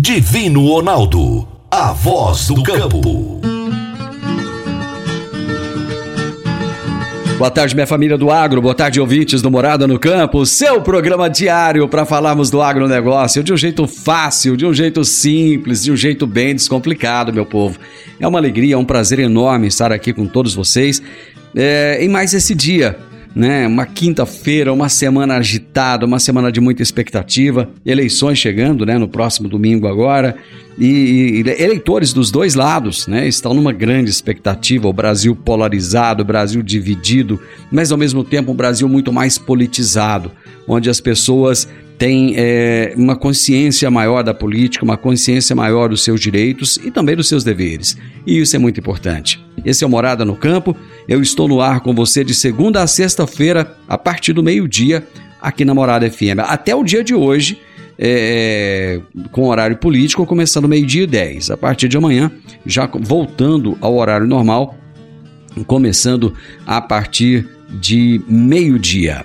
Divino 0.00 0.64
Ronaldo. 0.64 1.48
A 1.68 1.90
voz 1.92 2.46
do 2.46 2.62
campo. 2.62 3.40
Boa 7.36 7.50
tarde, 7.50 7.74
minha 7.74 7.84
família 7.84 8.16
do 8.16 8.30
agro. 8.30 8.62
Boa 8.62 8.76
tarde, 8.76 9.00
ouvintes 9.00 9.42
do 9.42 9.50
Morada 9.50 9.88
no 9.88 9.98
Campo. 9.98 10.46
Seu 10.46 10.80
programa 10.82 11.28
diário 11.28 11.88
para 11.88 12.06
falarmos 12.06 12.48
do 12.48 12.62
agronegócio 12.62 13.42
de 13.42 13.52
um 13.52 13.56
jeito 13.56 13.88
fácil, 13.88 14.56
de 14.56 14.64
um 14.64 14.72
jeito 14.72 15.04
simples, 15.04 15.82
de 15.82 15.90
um 15.90 15.96
jeito 15.96 16.28
bem 16.28 16.54
descomplicado, 16.54 17.32
meu 17.32 17.44
povo. 17.44 17.76
É 18.20 18.28
uma 18.28 18.38
alegria, 18.38 18.76
é 18.76 18.78
um 18.78 18.84
prazer 18.84 19.18
enorme 19.18 19.66
estar 19.66 19.90
aqui 19.90 20.12
com 20.12 20.28
todos 20.28 20.54
vocês 20.54 21.02
é, 21.56 21.98
em 22.00 22.08
mais 22.08 22.32
esse 22.34 22.54
dia 22.54 22.96
né? 23.34 23.66
Uma 23.66 23.86
quinta-feira, 23.86 24.72
uma 24.72 24.88
semana 24.88 25.36
agitada, 25.36 26.06
uma 26.06 26.18
semana 26.18 26.50
de 26.50 26.60
muita 26.60 26.82
expectativa, 26.82 27.68
eleições 27.84 28.38
chegando, 28.38 28.84
né? 28.84 28.98
No 28.98 29.08
próximo 29.08 29.48
domingo 29.48 29.86
agora 29.86 30.36
e, 30.78 31.42
e 31.46 31.62
eleitores 31.62 32.12
dos 32.12 32.30
dois 32.30 32.54
lados, 32.54 33.06
né? 33.06 33.26
Estão 33.26 33.52
numa 33.54 33.72
grande 33.72 34.10
expectativa. 34.10 34.88
O 34.88 34.92
Brasil 34.92 35.34
polarizado, 35.34 36.22
o 36.22 36.26
Brasil 36.26 36.62
dividido, 36.62 37.40
mas 37.70 37.90
ao 37.90 37.98
mesmo 37.98 38.22
tempo 38.22 38.52
um 38.52 38.56
Brasil 38.56 38.88
muito 38.88 39.12
mais 39.12 39.38
politizado, 39.38 40.30
onde 40.66 40.88
as 40.88 41.00
pessoas 41.00 41.68
tem 41.98 42.34
é, 42.36 42.94
uma 42.96 43.16
consciência 43.16 43.90
maior 43.90 44.22
da 44.22 44.32
política, 44.32 44.84
uma 44.84 44.96
consciência 44.96 45.54
maior 45.56 45.88
dos 45.88 46.04
seus 46.04 46.20
direitos 46.20 46.78
e 46.84 46.92
também 46.92 47.16
dos 47.16 47.28
seus 47.28 47.42
deveres. 47.42 47.96
E 48.24 48.38
isso 48.38 48.54
é 48.54 48.58
muito 48.58 48.78
importante. 48.78 49.47
Esse 49.64 49.84
é 49.84 49.86
o 49.86 49.90
Morada 49.90 50.24
no 50.24 50.36
Campo. 50.36 50.76
Eu 51.08 51.22
estou 51.22 51.48
no 51.48 51.60
ar 51.60 51.80
com 51.80 51.94
você 51.94 52.24
de 52.24 52.34
segunda 52.34 52.82
a 52.82 52.86
sexta-feira, 52.86 53.76
a 53.88 53.96
partir 53.96 54.32
do 54.32 54.42
meio-dia, 54.42 55.06
aqui 55.40 55.64
na 55.64 55.74
Morada 55.74 56.10
FM. 56.10 56.40
Até 56.40 56.74
o 56.74 56.84
dia 56.84 57.02
de 57.02 57.14
hoje, 57.14 57.58
é, 57.98 59.00
com 59.32 59.48
horário 59.48 59.76
político, 59.76 60.24
começando 60.24 60.68
meio-dia 60.68 61.02
e 61.02 61.06
10. 61.06 61.50
A 61.50 61.56
partir 61.56 61.88
de 61.88 61.96
amanhã, 61.96 62.30
já 62.64 62.86
voltando 62.86 63.76
ao 63.80 63.96
horário 63.96 64.26
normal, 64.26 64.76
começando 65.66 66.34
a 66.66 66.80
partir 66.80 67.48
de 67.68 68.20
meio-dia. 68.28 69.24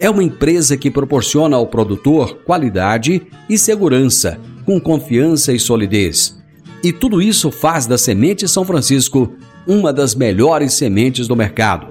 É 0.00 0.08
uma 0.08 0.22
empresa 0.22 0.76
que 0.76 0.90
proporciona 0.90 1.56
ao 1.56 1.66
produtor 1.66 2.38
qualidade 2.44 3.22
e 3.48 3.58
segurança, 3.58 4.38
com 4.64 4.80
confiança 4.80 5.52
e 5.52 5.58
solidez. 5.58 6.38
E 6.84 6.92
tudo 6.92 7.20
isso 7.20 7.50
faz 7.50 7.86
da 7.86 7.98
Semente 7.98 8.46
São 8.46 8.64
Francisco 8.64 9.32
uma 9.66 9.92
das 9.92 10.14
melhores 10.14 10.74
sementes 10.74 11.26
do 11.26 11.34
mercado. 11.34 11.88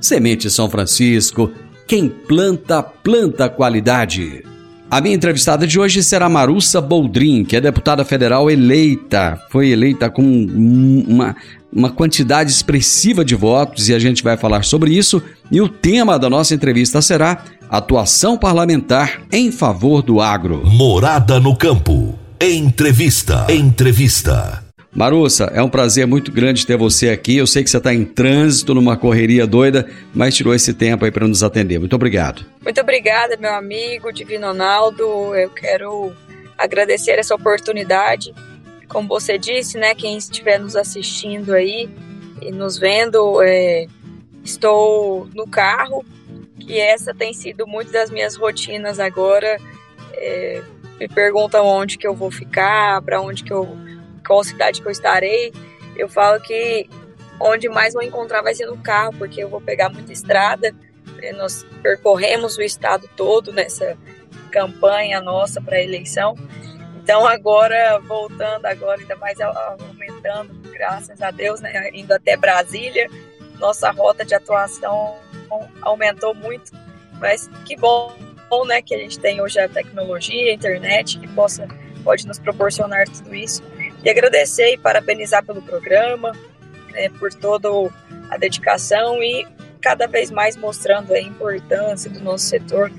Semente 0.00 0.50
São 0.50 0.70
Francisco, 0.70 1.50
quem 1.86 2.08
planta, 2.08 2.82
planta 2.82 3.48
qualidade. 3.48 4.42
A 4.90 5.00
minha 5.00 5.14
entrevistada 5.14 5.66
de 5.66 5.78
hoje 5.78 6.02
será 6.02 6.28
Marussa 6.28 6.80
Boldrin, 6.80 7.44
que 7.44 7.56
é 7.56 7.60
deputada 7.60 8.04
federal 8.04 8.50
eleita. 8.50 9.38
Foi 9.50 9.68
eleita 9.68 10.08
com 10.08 10.22
uma, 10.22 11.36
uma 11.72 11.90
quantidade 11.90 12.50
expressiva 12.50 13.24
de 13.24 13.34
votos 13.34 13.88
e 13.88 13.94
a 13.94 13.98
gente 13.98 14.22
vai 14.22 14.36
falar 14.36 14.64
sobre 14.64 14.92
isso. 14.92 15.22
E 15.50 15.60
o 15.60 15.68
tema 15.68 16.18
da 16.18 16.28
nossa 16.28 16.54
entrevista 16.54 17.00
será 17.00 17.44
Atuação 17.68 18.36
Parlamentar 18.36 19.22
em 19.32 19.52
favor 19.52 20.02
do 20.02 20.20
agro. 20.20 20.62
Morada 20.66 21.38
no 21.38 21.56
Campo. 21.56 22.18
Entrevista. 22.40 23.46
Entrevista. 23.48 24.64
Marussa, 24.92 25.44
é 25.54 25.62
um 25.62 25.68
prazer 25.68 26.04
muito 26.04 26.32
grande 26.32 26.66
ter 26.66 26.76
você 26.76 27.10
aqui. 27.10 27.36
Eu 27.36 27.46
sei 27.46 27.62
que 27.62 27.70
você 27.70 27.76
está 27.76 27.94
em 27.94 28.04
trânsito, 28.04 28.74
numa 28.74 28.96
correria 28.96 29.46
doida, 29.46 29.88
mas 30.12 30.34
tirou 30.34 30.52
esse 30.52 30.74
tempo 30.74 31.04
aí 31.04 31.12
para 31.12 31.28
nos 31.28 31.44
atender. 31.44 31.78
Muito 31.78 31.94
obrigado. 31.94 32.44
Muito 32.60 32.80
obrigada, 32.80 33.36
meu 33.36 33.54
amigo 33.54 34.12
Divino 34.12 34.48
Ronaldo. 34.48 35.04
Eu 35.36 35.50
quero 35.50 36.12
agradecer 36.58 37.12
essa 37.12 37.34
oportunidade. 37.34 38.34
Como 38.90 39.08
você 39.08 39.38
disse, 39.38 39.78
né, 39.78 39.94
quem 39.94 40.18
estiver 40.18 40.58
nos 40.58 40.76
assistindo 40.76 41.54
aí 41.54 41.88
e 42.42 42.50
nos 42.50 42.76
vendo, 42.76 43.40
é, 43.40 43.86
estou 44.44 45.28
no 45.34 45.46
carro, 45.46 46.04
que 46.58 46.78
essa 46.78 47.14
tem 47.14 47.32
sido 47.32 47.66
muito 47.66 47.90
das 47.90 48.10
minhas 48.10 48.36
rotinas 48.36 48.98
agora. 48.98 49.58
É, 50.14 50.62
me 50.98 51.08
perguntam 51.08 51.64
onde 51.64 51.96
que 51.96 52.06
eu 52.06 52.14
vou 52.14 52.30
ficar, 52.30 53.00
para 53.02 53.20
onde 53.22 53.44
que 53.44 53.52
eu 53.52 53.66
qual 54.26 54.44
cidade 54.44 54.80
que 54.80 54.86
eu 54.86 54.92
estarei, 54.92 55.52
eu 55.96 56.08
falo 56.08 56.40
que 56.40 56.88
onde 57.40 57.68
mais 57.68 57.94
vou 57.94 58.02
encontrar 58.02 58.42
vai 58.42 58.54
ser 58.54 58.66
no 58.66 58.76
carro, 58.76 59.14
porque 59.16 59.42
eu 59.42 59.48
vou 59.48 59.60
pegar 59.60 59.88
muita 59.88 60.12
estrada. 60.12 60.74
Né? 61.16 61.32
Nós 61.32 61.64
percorremos 61.82 62.56
o 62.58 62.62
estado 62.62 63.08
todo 63.16 63.52
nessa 63.52 63.96
campanha 64.50 65.20
nossa 65.20 65.60
para 65.60 65.76
a 65.76 65.82
eleição. 65.82 66.36
Então 67.02 67.26
agora 67.26 67.98
voltando 68.00 68.66
agora 68.66 69.00
ainda 69.00 69.16
mais 69.16 69.40
aumentando, 69.40 70.54
graças 70.70 71.20
a 71.20 71.30
Deus, 71.30 71.60
né, 71.60 71.90
indo 71.92 72.12
até 72.12 72.36
Brasília, 72.36 73.08
nossa 73.58 73.90
rota 73.90 74.24
de 74.24 74.34
atuação 74.34 75.16
aumentou 75.82 76.34
muito. 76.34 76.72
Mas 77.18 77.48
que 77.64 77.76
bom, 77.76 78.14
bom, 78.48 78.64
né, 78.64 78.80
que 78.80 78.94
a 78.94 78.98
gente 78.98 79.18
tem 79.18 79.40
hoje 79.40 79.58
a 79.58 79.68
tecnologia, 79.68 80.50
a 80.50 80.54
internet 80.54 81.18
que 81.18 81.28
possa 81.28 81.66
pode 82.02 82.26
nos 82.26 82.38
proporcionar 82.38 83.06
tudo 83.08 83.34
isso. 83.34 83.62
E 84.02 84.08
agradecer 84.08 84.72
e 84.72 84.78
parabenizar 84.78 85.44
pelo 85.44 85.60
programa, 85.60 86.32
né, 86.92 87.08
por 87.18 87.32
toda 87.32 87.68
a 88.30 88.36
dedicação 88.38 89.22
e 89.22 89.46
cada 89.80 90.06
vez 90.06 90.30
mais 90.30 90.56
mostrando 90.56 91.12
a 91.12 91.20
importância 91.20 92.10
do 92.10 92.20
nosso 92.20 92.44
setor, 92.44 92.90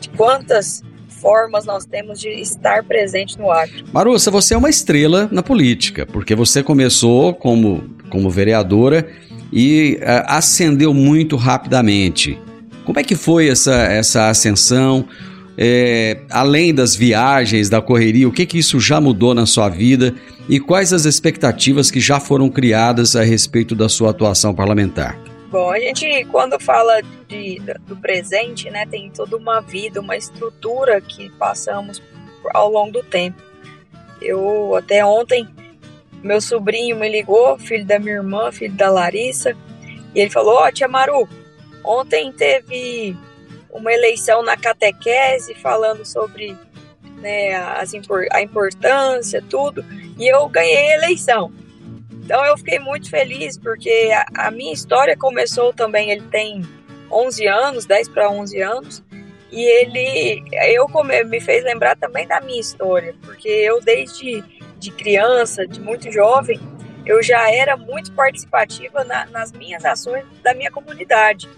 de 0.00 0.08
quantas 0.10 0.82
formas 1.20 1.64
nós 1.64 1.84
temos 1.84 2.20
de 2.20 2.28
estar 2.28 2.82
presente 2.84 3.38
no 3.38 3.50
agro. 3.50 3.84
Marussa, 3.92 4.30
você 4.30 4.54
é 4.54 4.56
uma 4.56 4.70
estrela 4.70 5.28
na 5.30 5.42
política, 5.42 6.06
porque 6.06 6.34
você 6.34 6.62
começou 6.62 7.34
como, 7.34 7.84
como 8.10 8.30
vereadora 8.30 9.08
e 9.52 9.98
uh, 10.00 10.24
ascendeu 10.26 10.92
muito 10.94 11.36
rapidamente. 11.36 12.38
Como 12.84 12.98
é 12.98 13.02
que 13.02 13.16
foi 13.16 13.48
essa, 13.48 13.74
essa 13.74 14.28
ascensão? 14.28 15.06
É, 15.60 16.18
além 16.30 16.72
das 16.72 16.94
viagens, 16.94 17.68
da 17.68 17.82
correria, 17.82 18.28
o 18.28 18.32
que, 18.32 18.46
que 18.46 18.58
isso 18.58 18.78
já 18.78 19.00
mudou 19.00 19.34
na 19.34 19.44
sua 19.44 19.68
vida 19.68 20.14
e 20.48 20.60
quais 20.60 20.92
as 20.92 21.04
expectativas 21.04 21.90
que 21.90 22.00
já 22.00 22.20
foram 22.20 22.48
criadas 22.48 23.16
a 23.16 23.22
respeito 23.22 23.74
da 23.74 23.88
sua 23.88 24.10
atuação 24.10 24.54
parlamentar? 24.54 25.18
Bom, 25.50 25.70
a 25.70 25.80
gente, 25.80 26.26
quando 26.26 26.60
fala 26.60 27.00
de, 27.26 27.58
do 27.86 27.96
presente, 27.96 28.68
né, 28.68 28.84
tem 28.84 29.10
toda 29.10 29.34
uma 29.34 29.60
vida, 29.60 29.98
uma 29.98 30.14
estrutura 30.14 31.00
que 31.00 31.30
passamos 31.30 32.02
ao 32.52 32.70
longo 32.70 32.92
do 32.92 33.02
tempo. 33.02 33.42
Eu, 34.20 34.74
até 34.76 35.02
ontem, 35.02 35.48
meu 36.22 36.38
sobrinho 36.40 36.96
me 36.96 37.08
ligou, 37.08 37.58
filho 37.58 37.86
da 37.86 37.98
minha 37.98 38.16
irmã, 38.16 38.52
filho 38.52 38.74
da 38.74 38.90
Larissa, 38.90 39.56
e 40.14 40.20
ele 40.20 40.30
falou: 40.30 40.56
Ó, 40.56 40.66
oh, 40.66 40.72
tia 40.72 40.86
Maru, 40.86 41.26
ontem 41.82 42.30
teve 42.32 43.16
uma 43.70 43.90
eleição 43.90 44.42
na 44.42 44.54
catequese 44.54 45.54
falando 45.54 46.04
sobre 46.04 46.54
né, 47.22 47.54
as, 47.54 47.92
a 48.32 48.42
importância, 48.42 49.42
tudo, 49.48 49.82
e 50.18 50.26
eu 50.26 50.46
ganhei 50.48 50.92
a 50.92 50.96
eleição. 50.96 51.50
Então 52.28 52.44
eu 52.44 52.58
fiquei 52.58 52.78
muito 52.78 53.08
feliz 53.08 53.56
porque 53.56 54.10
a, 54.12 54.48
a 54.48 54.50
minha 54.50 54.74
história 54.74 55.16
começou 55.16 55.72
também, 55.72 56.10
ele 56.10 56.26
tem 56.30 56.60
11 57.10 57.46
anos, 57.46 57.86
10 57.86 58.10
para 58.10 58.28
11 58.28 58.60
anos, 58.60 59.02
e 59.50 59.64
ele 59.64 60.44
eu 60.74 60.86
come, 60.88 61.24
me 61.24 61.40
fez 61.40 61.64
lembrar 61.64 61.96
também 61.96 62.28
da 62.28 62.38
minha 62.42 62.60
história, 62.60 63.14
porque 63.22 63.48
eu 63.48 63.80
desde 63.80 64.44
de 64.78 64.90
criança, 64.90 65.66
de 65.66 65.80
muito 65.80 66.12
jovem, 66.12 66.60
eu 67.06 67.22
já 67.22 67.50
era 67.50 67.78
muito 67.78 68.12
participativa 68.12 69.04
na, 69.04 69.24
nas 69.24 69.50
minhas 69.50 69.82
ações 69.86 70.26
da 70.42 70.52
minha 70.52 70.70
comunidade. 70.70 71.48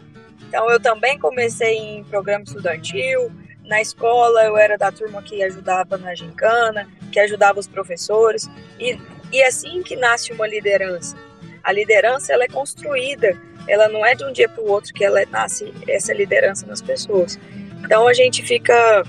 Então 0.47 0.71
eu 0.71 0.79
também 0.79 1.19
comecei 1.19 1.79
em 1.79 2.05
programa 2.05 2.45
estudantil, 2.45 3.33
na 3.65 3.81
escola 3.81 4.45
eu 4.45 4.57
era 4.57 4.79
da 4.79 4.93
turma 4.93 5.21
que 5.21 5.43
ajudava 5.43 5.99
na 5.99 6.15
gincana, 6.15 6.89
que 7.11 7.19
ajudava 7.19 7.59
os 7.59 7.67
professores 7.67 8.49
e 8.79 8.97
e 9.33 9.43
é 9.43 9.47
assim 9.47 9.83
que 9.83 9.97
nasce 9.97 10.33
uma 10.33 10.47
liderança. 10.47 11.17
A 11.63 11.73
liderança 11.73 12.33
ela 12.33 12.45
é 12.45 12.49
construída, 12.49 13.37
ela 13.69 13.89
não 13.89 14.05
é 14.05 14.15
de 14.15 14.25
um 14.25 14.33
dia 14.33 14.49
para 14.49 14.63
o 14.63 14.69
outro 14.69 14.93
que 14.93 15.05
ela 15.05 15.25
nasce 15.31 15.73
essa 15.87 16.13
liderança 16.13 16.67
nas 16.67 16.81
pessoas. 16.81 17.39
Então 17.85 18.09
a 18.09 18.15
gente 18.15 18.43
fica 18.43 19.05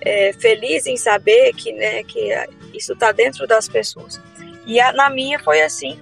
é, 0.00 0.32
feliz 0.32 0.86
em 0.86 0.96
saber 0.96 1.52
que, 1.54 1.72
né, 1.72 2.02
que 2.04 2.30
isso 2.74 2.92
está 2.92 3.12
dentro 3.12 3.46
das 3.46 3.68
pessoas. 3.68 4.20
E 4.66 4.80
a, 4.80 4.92
na 4.92 5.10
minha 5.10 5.38
foi 5.38 5.62
assim. 5.62 5.98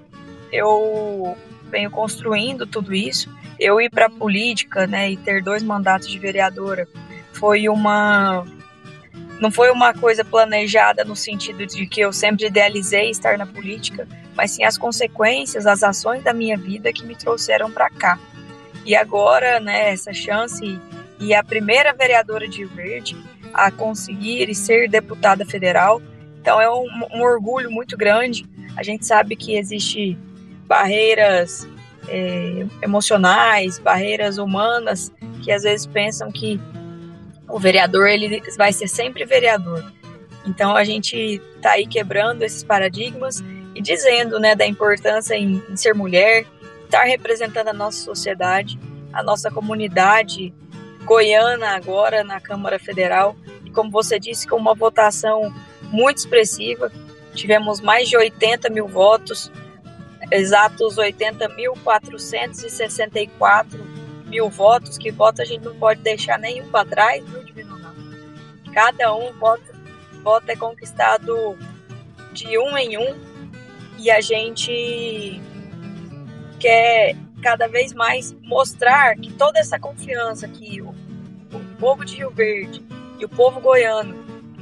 Eu 0.52 1.36
venho 1.70 1.90
construindo 1.90 2.66
tudo 2.66 2.94
isso. 2.94 3.32
Eu 3.58 3.80
ir 3.80 3.90
para 3.90 4.06
a 4.06 4.10
política, 4.10 4.86
né, 4.86 5.10
e 5.10 5.16
ter 5.16 5.42
dois 5.42 5.62
mandatos 5.62 6.08
de 6.08 6.18
vereadora 6.18 6.88
foi 7.32 7.68
uma 7.68 8.44
não 9.40 9.50
foi 9.50 9.70
uma 9.70 9.94
coisa 9.94 10.22
planejada 10.22 11.02
no 11.02 11.16
sentido 11.16 11.66
de 11.66 11.86
que 11.86 12.00
eu 12.00 12.12
sempre 12.12 12.46
idealizei 12.46 13.10
estar 13.10 13.38
na 13.38 13.46
política, 13.46 14.06
mas 14.36 14.52
sim 14.52 14.64
as 14.64 14.76
consequências, 14.76 15.66
as 15.66 15.82
ações 15.82 16.22
da 16.22 16.34
minha 16.34 16.58
vida 16.58 16.92
que 16.92 17.04
me 17.06 17.16
trouxeram 17.16 17.70
para 17.70 17.88
cá. 17.88 18.18
E 18.84 18.94
agora, 18.94 19.58
né, 19.58 19.90
essa 19.92 20.12
chance 20.12 20.78
e 21.18 21.34
a 21.34 21.42
primeira 21.42 21.92
vereadora 21.94 22.46
de 22.46 22.58
Rio 22.58 22.68
Verde 22.68 23.16
a 23.52 23.70
conseguir 23.70 24.48
e 24.48 24.54
ser 24.54 24.88
deputada 24.88 25.44
federal. 25.44 26.00
Então 26.40 26.60
é 26.60 26.70
um, 26.70 26.86
um 27.14 27.22
orgulho 27.22 27.70
muito 27.70 27.96
grande. 27.96 28.46
A 28.76 28.82
gente 28.82 29.06
sabe 29.06 29.36
que 29.36 29.56
existe 29.56 30.18
barreiras 30.66 31.66
é, 32.08 32.66
emocionais, 32.82 33.78
barreiras 33.78 34.38
humanas 34.38 35.12
que 35.42 35.50
às 35.50 35.62
vezes 35.62 35.86
pensam 35.86 36.30
que 36.30 36.60
o 37.50 37.58
vereador 37.58 38.08
ele 38.08 38.42
vai 38.56 38.72
ser 38.72 38.88
sempre 38.88 39.24
vereador. 39.24 39.84
Então 40.46 40.76
a 40.76 40.84
gente 40.84 41.42
está 41.56 41.72
aí 41.72 41.86
quebrando 41.86 42.42
esses 42.42 42.64
paradigmas 42.64 43.42
e 43.74 43.82
dizendo 43.82 44.38
né, 44.38 44.54
da 44.54 44.66
importância 44.66 45.34
em, 45.34 45.62
em 45.68 45.76
ser 45.76 45.94
mulher, 45.94 46.46
estar 46.84 47.02
representando 47.04 47.68
a 47.68 47.72
nossa 47.72 48.02
sociedade, 48.02 48.78
a 49.12 49.22
nossa 49.22 49.50
comunidade 49.50 50.54
goiana 51.04 51.70
agora 51.70 52.22
na 52.24 52.40
Câmara 52.40 52.78
Federal. 52.78 53.36
E 53.64 53.70
como 53.70 53.90
você 53.90 54.18
disse, 54.18 54.46
com 54.46 54.56
uma 54.56 54.74
votação 54.74 55.54
muito 55.84 56.18
expressiva, 56.18 56.92
tivemos 57.34 57.80
mais 57.80 58.06
de 58.08 58.16
80 58.16 58.70
mil 58.70 58.88
votos, 58.88 59.52
exatos 60.30 60.96
80.464 60.96 63.78
mil 64.26 64.48
votos, 64.48 64.96
que 64.96 65.10
voto 65.10 65.42
a 65.42 65.44
gente 65.44 65.64
não 65.64 65.74
pode 65.74 66.00
deixar 66.00 66.38
nenhum 66.38 66.70
para 66.70 66.88
trás, 66.88 67.24
viu? 67.24 67.39
Cada 68.72 69.14
um 69.14 69.32
voto, 69.38 69.62
voto 70.22 70.48
é 70.48 70.56
conquistado 70.56 71.58
de 72.32 72.58
um 72.58 72.76
em 72.76 72.96
um 72.98 73.18
e 73.98 74.10
a 74.10 74.20
gente 74.20 75.40
quer 76.58 77.16
cada 77.42 77.66
vez 77.66 77.92
mais 77.92 78.34
mostrar 78.42 79.16
que 79.16 79.32
toda 79.32 79.58
essa 79.58 79.78
confiança 79.78 80.46
que 80.46 80.80
o, 80.80 80.88
o 80.88 81.76
povo 81.78 82.04
de 82.04 82.16
Rio 82.16 82.30
Verde 82.30 82.82
e 83.18 83.24
o 83.24 83.28
povo 83.28 83.60
goiano 83.60 84.14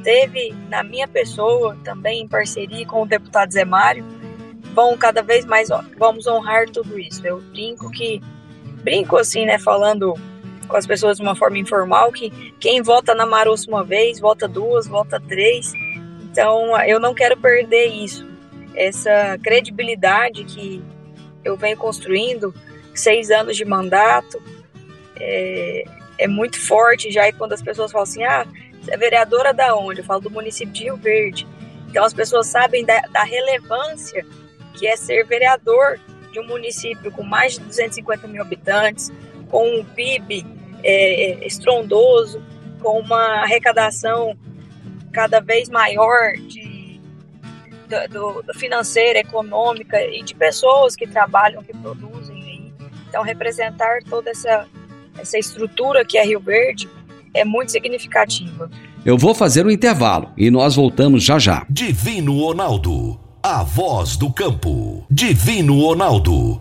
teve 0.03 0.55
na 0.69 0.83
minha 0.83 1.07
pessoa, 1.07 1.77
também 1.85 2.23
em 2.23 2.29
parceria 2.29 2.87
com 2.87 3.03
o 3.03 3.07
deputado 3.07 3.53
Zé 3.53 3.65
Mário, 3.65 4.05
vão 4.75 4.97
cada 4.97 5.23
vez 5.23 5.45
mais, 5.45 5.69
vamos 5.97 6.27
honrar 6.27 6.69
tudo 6.71 6.99
isso. 6.99 7.27
Eu 7.27 7.41
brinco 7.41 7.91
que 7.91 8.23
brinco 8.83 9.17
assim, 9.17 9.45
né, 9.45 9.59
falando 9.59 10.15
com 10.69 10.77
as 10.77 10.87
pessoas 10.87 11.17
de 11.17 11.23
uma 11.23 11.35
forma 11.35 11.59
informal, 11.59 12.13
que 12.13 12.31
quem 12.61 12.83
vota 12.83 13.15
na 13.15 13.27
Marussa 13.27 13.69
uma 13.69 13.83
vez, 13.83 14.21
vota 14.21 14.47
duas, 14.47 14.87
vota 14.87 15.21
três. 15.21 15.73
Então, 16.31 16.79
eu 16.83 17.01
não 17.01 17.15
quero 17.15 17.37
perder 17.37 17.87
isso. 17.87 18.29
Essa 18.75 19.39
credibilidade 19.43 20.45
que 20.45 20.83
eu 21.45 21.57
venho 21.57 21.77
construindo, 21.77 22.55
seis 22.95 23.31
anos 23.31 23.57
de 23.57 23.65
mandato, 23.65 24.41
é, 25.19 25.85
é 26.19 26.29
muito 26.29 26.61
forte 26.61 27.11
já. 27.11 27.29
E 27.29 27.33
quando 27.33 27.55
as 27.55 27.63
pessoas 27.63 27.91
falam 27.91 28.05
assim, 28.05 28.23
ah, 28.25 28.47
você 28.81 28.95
é 28.95 28.97
vereadora 28.97 29.53
da 29.53 29.75
onde? 29.75 30.01
Eu 30.01 30.05
falo 30.05 30.21
do 30.21 30.31
município 30.31 30.73
de 30.73 30.85
Rio 30.85 30.97
Verde. 30.97 31.47
Então, 31.89 32.05
as 32.05 32.13
pessoas 32.13 32.47
sabem 32.47 32.85
da, 32.85 33.01
da 33.11 33.25
relevância 33.25 34.25
que 34.75 34.87
é 34.87 34.97
ser 34.97 35.25
vereador 35.25 35.99
de 36.31 36.39
um 36.39 36.47
município 36.47 37.11
com 37.11 37.23
mais 37.23 37.55
de 37.55 37.61
250 37.61 38.29
mil 38.29 38.43
habitantes, 38.43 39.11
com 39.51 39.67
um 39.81 39.85
PIB 39.85 40.58
é, 40.83 41.33
é, 41.33 41.47
estrondoso, 41.47 42.43
com 42.81 43.01
uma 43.01 43.43
arrecadação 43.43 44.37
cada 45.13 45.41
vez 45.41 45.69
maior 45.69 46.33
de, 46.35 47.01
do, 48.11 48.43
do 48.43 48.55
financeira, 48.55 49.19
econômica 49.19 50.01
e 50.03 50.23
de 50.23 50.35
pessoas 50.35 50.95
que 50.95 51.07
trabalham, 51.07 51.63
que 51.63 51.77
produzem. 51.77 52.43
Aí. 52.43 52.73
Então, 53.09 53.23
representar 53.23 54.01
toda 54.09 54.31
essa, 54.31 54.67
essa 55.19 55.39
estrutura 55.39 56.05
que 56.05 56.19
é 56.19 56.25
Rio 56.25 56.41
Verde 56.41 56.89
é 57.35 57.45
muito 57.45 57.73
significativa. 57.73 58.71
Eu 59.05 59.17
vou 59.17 59.35
fazer 59.35 59.67
um 59.67 59.71
intervalo 59.71 60.33
e 60.37 60.51
nós 60.51 60.77
voltamos 60.77 61.23
já 61.23 61.39
já. 61.39 61.67
Divino 61.69 62.39
Ronaldo 62.39 63.29
a 63.43 63.63
voz 63.63 64.17
do 64.17 64.31
campo. 64.31 65.07
Divino 65.11 65.81
Ronaldo, 65.81 66.61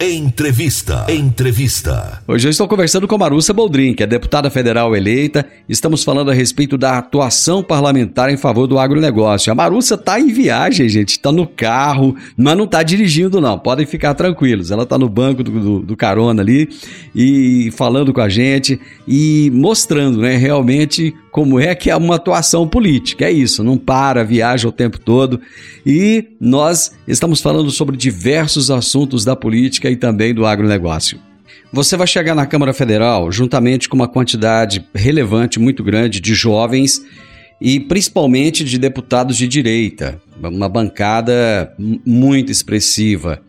Entrevista. 0.00 1.06
Entrevista. 1.08 2.22
Hoje 2.28 2.46
eu 2.46 2.50
estou 2.50 2.68
conversando 2.68 3.08
com 3.08 3.18
Marussa 3.18 3.52
Boldrin, 3.52 3.94
que 3.94 4.04
é 4.04 4.06
deputada 4.06 4.48
federal 4.48 4.94
eleita. 4.94 5.44
Estamos 5.68 6.04
falando 6.04 6.30
a 6.30 6.34
respeito 6.34 6.78
da 6.78 6.98
atuação 6.98 7.64
parlamentar 7.64 8.30
em 8.30 8.36
favor 8.36 8.68
do 8.68 8.78
agronegócio. 8.78 9.50
A 9.50 9.56
Marussa 9.56 9.96
está 9.96 10.20
em 10.20 10.28
viagem, 10.28 10.88
gente, 10.88 11.10
está 11.10 11.32
no 11.32 11.48
carro, 11.48 12.14
mas 12.36 12.56
não 12.56 12.62
está 12.62 12.84
dirigindo, 12.84 13.40
não. 13.40 13.58
Podem 13.58 13.86
ficar 13.86 14.14
tranquilos. 14.14 14.70
Ela 14.70 14.84
está 14.84 14.96
no 14.96 15.08
banco 15.08 15.42
do, 15.42 15.50
do, 15.50 15.78
do, 15.80 15.96
carona 15.96 16.42
ali 16.42 16.68
e 17.12 17.72
falando 17.72 18.12
com 18.12 18.20
a 18.20 18.28
gente 18.28 18.80
e 19.04 19.50
mostrando, 19.52 20.20
né, 20.20 20.36
realmente 20.36 21.12
como 21.30 21.60
é 21.60 21.74
que 21.74 21.90
é 21.90 21.96
uma 21.96 22.16
atuação 22.16 22.66
política. 22.66 23.26
É 23.26 23.30
isso, 23.30 23.62
não 23.62 23.76
para, 23.76 24.24
viaja 24.24 24.68
o 24.68 24.72
tempo 24.72 24.98
todo. 24.98 25.40
E 25.84 26.28
nós 26.40 26.92
estamos 27.06 27.40
falando 27.40 27.70
sobre 27.70 27.96
diversos 27.96 28.70
assuntos 28.70 29.24
da 29.24 29.36
política 29.36 29.90
e 29.90 29.96
também 29.96 30.34
do 30.34 30.46
agronegócio. 30.46 31.18
Você 31.72 31.96
vai 31.96 32.06
chegar 32.06 32.34
na 32.34 32.46
Câmara 32.46 32.72
Federal 32.72 33.30
juntamente 33.30 33.88
com 33.88 33.96
uma 33.96 34.08
quantidade 34.08 34.86
relevante, 34.94 35.58
muito 35.58 35.84
grande, 35.84 36.20
de 36.20 36.34
jovens 36.34 37.02
e 37.60 37.80
principalmente 37.80 38.64
de 38.64 38.78
deputados 38.78 39.36
de 39.36 39.46
direita, 39.46 40.20
uma 40.40 40.68
bancada 40.68 41.72
muito 42.06 42.50
expressiva. 42.52 43.42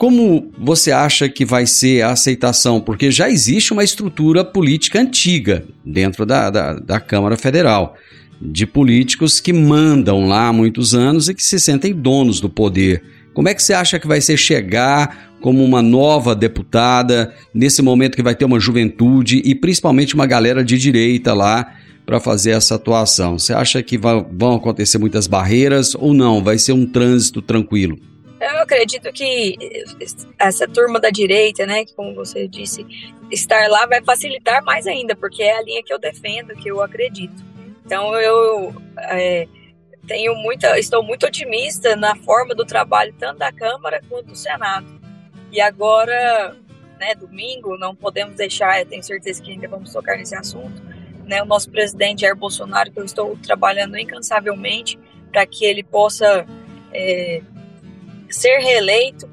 Como 0.00 0.50
você 0.58 0.90
acha 0.90 1.28
que 1.28 1.44
vai 1.44 1.66
ser 1.66 2.00
a 2.00 2.12
aceitação? 2.12 2.80
Porque 2.80 3.10
já 3.10 3.28
existe 3.28 3.70
uma 3.74 3.84
estrutura 3.84 4.42
política 4.42 4.98
antiga 4.98 5.66
dentro 5.84 6.24
da, 6.24 6.48
da, 6.48 6.72
da 6.72 6.98
Câmara 6.98 7.36
Federal, 7.36 7.94
de 8.40 8.66
políticos 8.66 9.40
que 9.40 9.52
mandam 9.52 10.26
lá 10.26 10.48
há 10.48 10.52
muitos 10.54 10.94
anos 10.94 11.28
e 11.28 11.34
que 11.34 11.44
se 11.44 11.60
sentem 11.60 11.92
donos 11.92 12.40
do 12.40 12.48
poder. 12.48 13.02
Como 13.34 13.46
é 13.46 13.54
que 13.54 13.62
você 13.62 13.74
acha 13.74 13.98
que 13.98 14.08
vai 14.08 14.22
ser 14.22 14.38
chegar 14.38 15.34
como 15.38 15.62
uma 15.62 15.82
nova 15.82 16.34
deputada 16.34 17.34
nesse 17.52 17.82
momento 17.82 18.16
que 18.16 18.22
vai 18.22 18.34
ter 18.34 18.46
uma 18.46 18.58
juventude 18.58 19.42
e 19.44 19.54
principalmente 19.54 20.14
uma 20.14 20.24
galera 20.24 20.64
de 20.64 20.78
direita 20.78 21.34
lá 21.34 21.74
para 22.06 22.18
fazer 22.18 22.52
essa 22.52 22.76
atuação? 22.76 23.38
Você 23.38 23.52
acha 23.52 23.82
que 23.82 23.98
vai, 23.98 24.24
vão 24.32 24.54
acontecer 24.54 24.96
muitas 24.96 25.26
barreiras 25.26 25.94
ou 25.94 26.14
não? 26.14 26.42
Vai 26.42 26.56
ser 26.56 26.72
um 26.72 26.86
trânsito 26.86 27.42
tranquilo? 27.42 27.98
Eu 28.40 28.62
acredito 28.62 29.12
que 29.12 29.84
essa 30.38 30.66
turma 30.66 30.98
da 30.98 31.10
direita, 31.10 31.66
né, 31.66 31.84
como 31.94 32.14
você 32.14 32.48
disse, 32.48 32.86
estar 33.30 33.68
lá 33.68 33.84
vai 33.84 34.02
facilitar 34.02 34.64
mais 34.64 34.86
ainda, 34.86 35.14
porque 35.14 35.42
é 35.42 35.58
a 35.58 35.62
linha 35.62 35.82
que 35.82 35.92
eu 35.92 35.98
defendo, 35.98 36.56
que 36.56 36.70
eu 36.70 36.82
acredito. 36.82 37.44
Então 37.84 38.14
eu 38.14 38.74
é, 38.96 39.46
tenho 40.06 40.34
muita, 40.36 40.78
estou 40.78 41.02
muito 41.02 41.26
otimista 41.26 41.94
na 41.94 42.16
forma 42.16 42.54
do 42.54 42.64
trabalho 42.64 43.14
tanto 43.18 43.38
da 43.38 43.52
Câmara 43.52 44.00
quanto 44.08 44.28
do 44.28 44.36
Senado. 44.36 44.86
E 45.52 45.60
agora, 45.60 46.56
né, 46.98 47.14
domingo, 47.14 47.76
não 47.76 47.94
podemos 47.94 48.36
deixar, 48.36 48.80
eu 48.80 48.86
tenho 48.86 49.02
certeza 49.02 49.42
que 49.42 49.50
ainda 49.50 49.68
vamos 49.68 49.92
tocar 49.92 50.16
nesse 50.16 50.34
assunto, 50.34 50.80
né, 51.26 51.42
o 51.42 51.46
nosso 51.46 51.70
presidente 51.70 52.22
Jair 52.22 52.34
Bolsonaro, 52.34 52.90
que 52.90 52.98
eu 52.98 53.04
estou 53.04 53.36
trabalhando 53.36 53.98
incansavelmente 53.98 54.98
para 55.30 55.44
que 55.46 55.64
ele 55.64 55.82
possa 55.82 56.46
é, 56.92 57.42
ser 58.30 58.58
reeleito. 58.58 59.28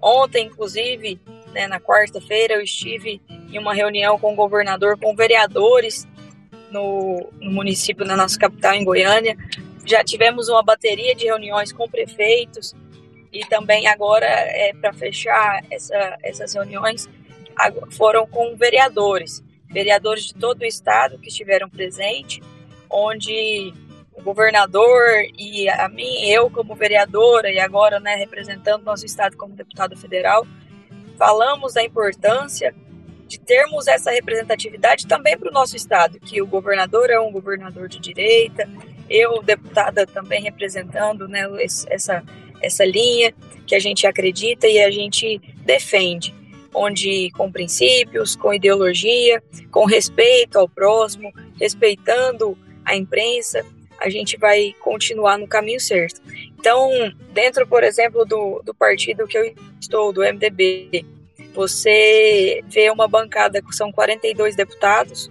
Ontem, 0.00 0.46
inclusive, 0.46 1.20
né, 1.52 1.66
na 1.66 1.80
quarta-feira, 1.80 2.54
eu 2.54 2.62
estive 2.62 3.20
em 3.28 3.58
uma 3.58 3.74
reunião 3.74 4.18
com 4.18 4.32
o 4.32 4.36
governador, 4.36 4.98
com 4.98 5.14
vereadores 5.14 6.06
no, 6.70 7.30
no, 7.40 7.50
município, 7.50 8.04
na 8.04 8.16
nossa 8.16 8.38
capital, 8.38 8.74
em 8.74 8.84
Goiânia. 8.84 9.36
Já 9.84 10.04
tivemos 10.04 10.48
uma 10.48 10.62
bateria 10.62 11.14
de 11.14 11.24
reuniões 11.24 11.72
com 11.72 11.88
prefeitos 11.88 12.74
e 13.32 13.40
também 13.46 13.86
agora, 13.86 14.26
é, 14.26 14.72
para 14.74 14.92
fechar 14.92 15.64
essa, 15.70 16.18
essas 16.22 16.54
reuniões, 16.54 17.08
foram 17.90 18.26
com 18.26 18.56
vereadores, 18.56 19.42
vereadores 19.70 20.26
de 20.26 20.34
todo 20.34 20.62
o 20.62 20.66
estado 20.66 21.18
que 21.18 21.28
estiveram 21.28 21.68
presentes, 21.68 22.40
onde 22.90 23.72
governador 24.22 25.04
e 25.38 25.68
a 25.68 25.88
mim, 25.88 26.24
eu 26.28 26.50
como 26.50 26.74
vereadora 26.74 27.50
e 27.50 27.58
agora 27.58 28.00
né, 28.00 28.14
representando 28.16 28.84
nosso 28.84 29.06
estado 29.06 29.36
como 29.36 29.54
deputado 29.54 29.96
federal, 29.96 30.46
falamos 31.16 31.74
da 31.74 31.82
importância 31.82 32.74
de 33.26 33.38
termos 33.38 33.86
essa 33.86 34.10
representatividade 34.10 35.06
também 35.06 35.36
para 35.36 35.50
o 35.50 35.52
nosso 35.52 35.76
estado, 35.76 36.18
que 36.18 36.40
o 36.40 36.46
governador 36.46 37.10
é 37.10 37.20
um 37.20 37.30
governador 37.30 37.86
de 37.86 38.00
direita, 38.00 38.68
eu, 39.08 39.42
deputada, 39.42 40.06
também 40.06 40.42
representando 40.42 41.28
né, 41.28 41.46
essa, 41.88 42.22
essa 42.62 42.84
linha 42.84 43.34
que 43.66 43.74
a 43.74 43.78
gente 43.78 44.06
acredita 44.06 44.66
e 44.66 44.82
a 44.82 44.90
gente 44.90 45.40
defende, 45.64 46.34
onde 46.74 47.30
com 47.32 47.52
princípios, 47.52 48.34
com 48.34 48.52
ideologia, 48.52 49.42
com 49.70 49.84
respeito 49.84 50.58
ao 50.58 50.68
próximo, 50.68 51.30
respeitando 51.60 52.56
a 52.84 52.96
imprensa, 52.96 53.64
a 53.98 54.08
gente 54.08 54.36
vai 54.36 54.74
continuar 54.80 55.38
no 55.38 55.46
caminho 55.46 55.80
certo. 55.80 56.20
Então, 56.58 56.90
dentro, 57.32 57.66
por 57.66 57.82
exemplo, 57.82 58.24
do, 58.24 58.62
do 58.64 58.74
partido 58.74 59.26
que 59.26 59.36
eu 59.36 59.54
estou, 59.80 60.12
do 60.12 60.22
MDB, 60.22 61.04
você 61.52 62.62
vê 62.68 62.90
uma 62.90 63.08
bancada 63.08 63.60
que 63.60 63.74
são 63.74 63.90
42 63.90 64.54
deputados, 64.54 65.30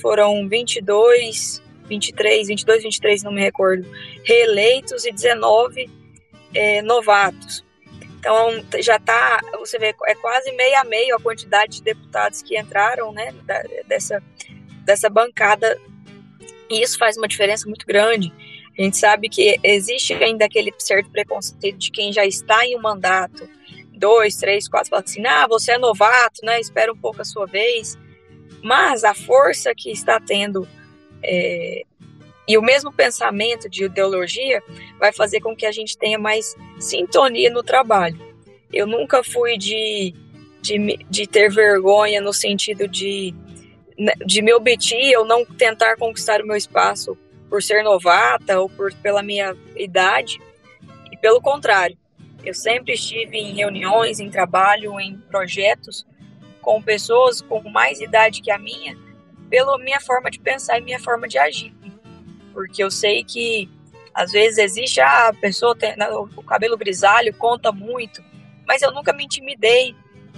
foram 0.00 0.48
22, 0.48 1.62
23, 1.88 2.48
22, 2.48 2.82
23, 2.82 3.22
não 3.22 3.32
me 3.32 3.40
recordo, 3.40 3.86
reeleitos 4.24 5.04
e 5.04 5.12
19 5.12 5.90
é, 6.54 6.82
novatos. 6.82 7.64
Então, 8.18 8.64
já 8.80 8.96
está, 8.96 9.40
você 9.58 9.78
vê, 9.78 9.94
é 10.06 10.14
quase 10.14 10.52
meio 10.52 10.78
a 10.78 10.84
meio 10.84 11.16
a 11.16 11.20
quantidade 11.20 11.78
de 11.78 11.82
deputados 11.82 12.40
que 12.40 12.58
entraram, 12.58 13.12
né, 13.12 13.34
dessa, 13.88 14.22
dessa 14.84 15.10
bancada 15.10 15.76
e 16.72 16.82
isso 16.82 16.98
faz 16.98 17.16
uma 17.16 17.28
diferença 17.28 17.68
muito 17.68 17.86
grande. 17.86 18.32
A 18.78 18.82
gente 18.82 18.96
sabe 18.96 19.28
que 19.28 19.58
existe 19.62 20.14
ainda 20.14 20.46
aquele 20.46 20.72
certo 20.78 21.10
preconceito 21.10 21.76
de 21.76 21.90
quem 21.90 22.12
já 22.12 22.24
está 22.24 22.64
em 22.64 22.76
um 22.76 22.80
mandato, 22.80 23.48
dois, 23.92 24.36
três, 24.36 24.66
quatro, 24.66 24.90
fala 24.90 25.02
assim, 25.02 25.24
ah, 25.26 25.46
você 25.46 25.72
é 25.72 25.78
novato, 25.78 26.44
né? 26.44 26.58
Espera 26.58 26.92
um 26.92 26.96
pouco 26.96 27.20
a 27.20 27.24
sua 27.24 27.46
vez. 27.46 27.98
Mas 28.62 29.04
a 29.04 29.12
força 29.12 29.74
que 29.74 29.90
está 29.90 30.18
tendo 30.18 30.66
é, 31.22 31.84
e 32.46 32.58
o 32.58 32.62
mesmo 32.62 32.92
pensamento 32.92 33.68
de 33.68 33.84
ideologia 33.84 34.62
vai 34.98 35.12
fazer 35.12 35.40
com 35.40 35.54
que 35.54 35.66
a 35.66 35.72
gente 35.72 35.96
tenha 35.96 36.18
mais 36.18 36.56
sintonia 36.78 37.50
no 37.50 37.62
trabalho. 37.62 38.18
Eu 38.72 38.86
nunca 38.86 39.22
fui 39.22 39.56
de, 39.56 40.14
de, 40.60 40.98
de 41.08 41.26
ter 41.26 41.50
vergonha 41.50 42.20
no 42.20 42.32
sentido 42.32 42.88
de 42.88 43.34
de 44.24 44.42
me 44.42 44.52
omitir 44.52 45.18
ou 45.18 45.24
não 45.24 45.44
tentar 45.44 45.96
conquistar 45.96 46.40
o 46.40 46.46
meu 46.46 46.56
espaço 46.56 47.16
por 47.48 47.62
ser 47.62 47.82
novata 47.82 48.58
ou 48.60 48.68
por, 48.68 48.94
pela 48.94 49.22
minha 49.22 49.56
idade. 49.76 50.40
E 51.10 51.16
pelo 51.16 51.40
contrário, 51.40 51.96
eu 52.44 52.54
sempre 52.54 52.94
estive 52.94 53.36
em 53.36 53.54
reuniões, 53.54 54.20
em 54.20 54.30
trabalho, 54.30 54.98
em 54.98 55.18
projetos 55.30 56.06
com 56.62 56.80
pessoas 56.80 57.40
com 57.42 57.60
mais 57.68 58.00
idade 58.00 58.40
que 58.40 58.50
a 58.50 58.58
minha, 58.58 58.96
pela 59.50 59.76
minha 59.78 60.00
forma 60.00 60.30
de 60.30 60.38
pensar 60.38 60.78
e 60.78 60.80
minha 60.80 61.00
forma 61.00 61.28
de 61.28 61.36
agir. 61.36 61.74
Porque 62.52 62.82
eu 62.82 62.90
sei 62.90 63.24
que 63.24 63.68
às 64.14 64.30
vezes 64.30 64.58
existe 64.58 65.00
ah, 65.00 65.28
a 65.28 65.34
pessoa 65.34 65.74
tem 65.74 65.96
né, 65.96 66.08
o 66.10 66.42
cabelo 66.42 66.76
grisalho 66.76 67.34
conta 67.34 67.72
muito, 67.72 68.22
mas 68.66 68.82
eu 68.82 68.92
nunca 68.92 69.12
me 69.12 69.24
intimidei 69.24 69.94